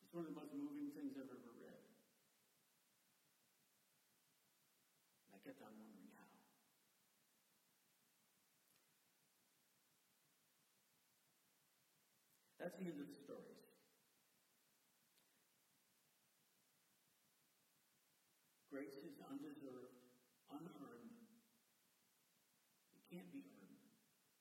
it's 0.00 0.14
one 0.15 0.15
of 0.26 0.34
the 0.34 0.40
most 0.42 0.50
moving 0.58 0.90
things 0.90 1.14
I've 1.14 1.30
ever 1.30 1.54
read. 1.54 1.78
And 5.30 5.30
I 5.30 5.38
kept 5.38 5.62
on 5.62 5.70
wondering 5.78 6.10
how. 6.18 6.26
That's 12.58 12.74
the 12.74 12.90
end 12.90 12.98
of 12.98 13.06
the 13.06 13.14
stories. 13.14 13.62
Grace 18.66 18.98
is 19.06 19.14
undeserved, 19.22 19.94
unearned. 20.50 21.14
It 22.98 23.02
can't 23.06 23.30
be 23.30 23.46
earned. 23.46 23.78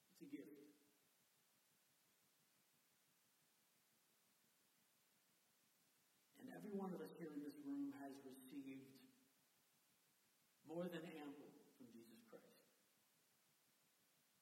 It's 0.10 0.26
a 0.26 0.30
gift. 0.34 0.50
And 6.42 6.50
every 6.50 6.74
one 6.74 6.94
of 6.94 7.02
us 7.02 7.14
here 7.18 7.34
in 7.34 7.42
this 7.42 7.58
room 7.64 7.90
has 8.06 8.22
received 8.22 8.86
more 10.70 10.86
than 10.86 11.02
ample 11.18 11.50
from 11.74 11.90
Jesus 11.90 12.22
Christ. 12.30 12.62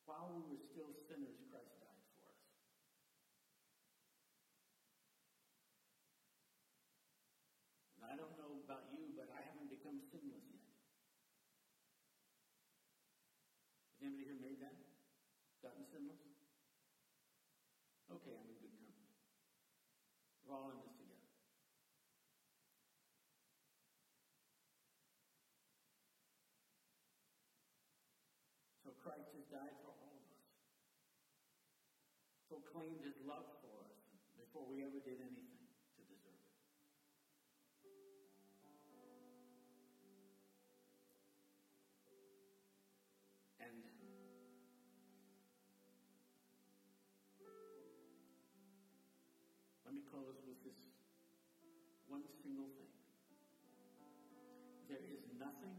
While 0.04 0.36
we 0.36 0.44
were 0.44 0.60
still 0.60 0.92
sinners, 1.08 1.40
Christ 1.48 1.80
died 1.80 2.04
for 2.12 2.28
us. 2.28 2.44
And 7.96 8.04
I 8.04 8.20
don't 8.20 8.36
know 8.36 8.60
about 8.68 8.92
you, 8.92 9.16
but 9.16 9.32
I 9.32 9.40
haven't 9.48 9.72
become 9.72 10.04
sinless 10.12 10.44
yet. 10.52 10.68
Has 13.96 14.12
anybody 14.12 14.28
here 14.28 14.40
made 14.44 14.60
that? 14.60 14.76
Gotten 15.64 15.88
sinless? 15.88 16.20
Okay, 18.12 18.36
I'm 18.36 18.52
in 18.52 18.60
good 18.60 18.76
company. 18.76 19.08
We're 20.44 20.60
all 20.60 20.76
in 20.76 20.84
this 20.84 20.92
together. 21.00 21.24
So 28.84 28.93
Christ 29.04 29.36
has 29.36 29.44
died 29.52 29.76
for 29.84 29.92
all 29.92 30.16
of 30.16 30.24
us. 30.32 30.48
Proclaimed 32.48 33.04
his 33.04 33.20
love 33.28 33.44
for 33.60 33.84
us 33.84 34.00
before 34.40 34.64
we 34.64 34.80
ever 34.80 34.96
did 35.04 35.20
anything 35.20 35.68
to 36.00 36.02
deserve 36.08 36.40
it. 36.40 36.56
And 43.60 43.76
let 49.84 49.92
me 49.92 50.08
close 50.08 50.40
with 50.48 50.64
this 50.64 50.80
one 52.08 52.24
single 52.40 52.72
thing. 52.80 52.96
There 54.88 55.04
is 55.12 55.28
nothing 55.36 55.76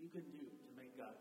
you 0.00 0.08
can 0.08 0.24
do 0.32 0.48
to 0.48 0.68
make 0.72 0.96
God 0.96 1.12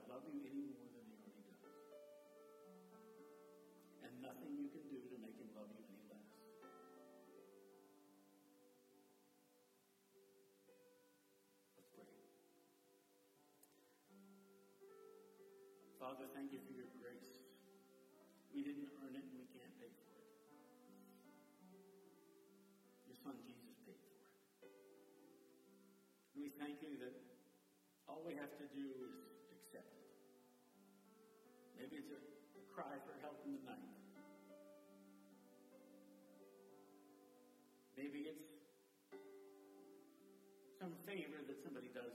Father, 16.19 16.35
thank 16.35 16.51
you 16.51 16.59
for 16.67 16.75
your 16.75 16.91
grace. 16.99 17.31
We 18.51 18.59
didn't 18.59 18.91
earn 18.99 19.15
it 19.15 19.23
and 19.23 19.39
we 19.39 19.47
can't 19.55 19.71
pay 19.79 19.87
for 19.87 20.19
it. 20.19 20.27
Your 23.07 23.15
son 23.23 23.39
Jesus 23.47 23.71
paid 23.87 23.95
for 24.03 24.19
it. 24.19 24.75
We 26.35 26.51
thank 26.59 26.83
you 26.83 26.99
that 26.99 27.15
all 28.11 28.19
we 28.27 28.35
have 28.35 28.51
to 28.59 28.67
do 28.75 28.83
is 28.83 29.15
accept 29.47 29.95
it. 29.95 30.11
Maybe 31.79 32.03
it's 32.03 32.11
a, 32.11 32.19
a 32.19 32.63
cry 32.67 32.99
for 33.07 33.15
help 33.23 33.39
in 33.47 33.55
the 33.55 33.63
night. 33.63 33.95
Maybe 37.95 38.27
it's 38.27 38.43
some 40.83 40.91
favor 41.07 41.39
that 41.47 41.63
somebody 41.63 41.87
does 41.95 42.11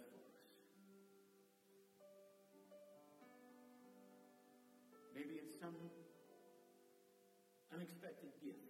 some 5.64 5.88
unexpected 7.72 8.28
gift. 8.44 8.68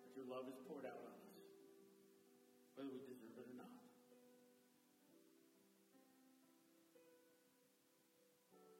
That 0.00 0.16
your 0.16 0.24
love 0.24 0.48
is 0.48 0.56
poured 0.64 0.88
out 0.88 1.04
on 1.04 1.12
us, 1.12 1.44
whether 2.72 2.88
we 2.88 3.04
deserve 3.04 3.36
it 3.36 3.52
or 3.52 3.56
not. 3.60 3.84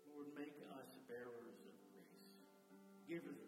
Lord, 0.09 0.33
make 0.33 0.57
us 0.81 0.89
bearers 1.05 1.61
of 1.69 1.77
grace, 1.93 2.25
givers 3.05 3.44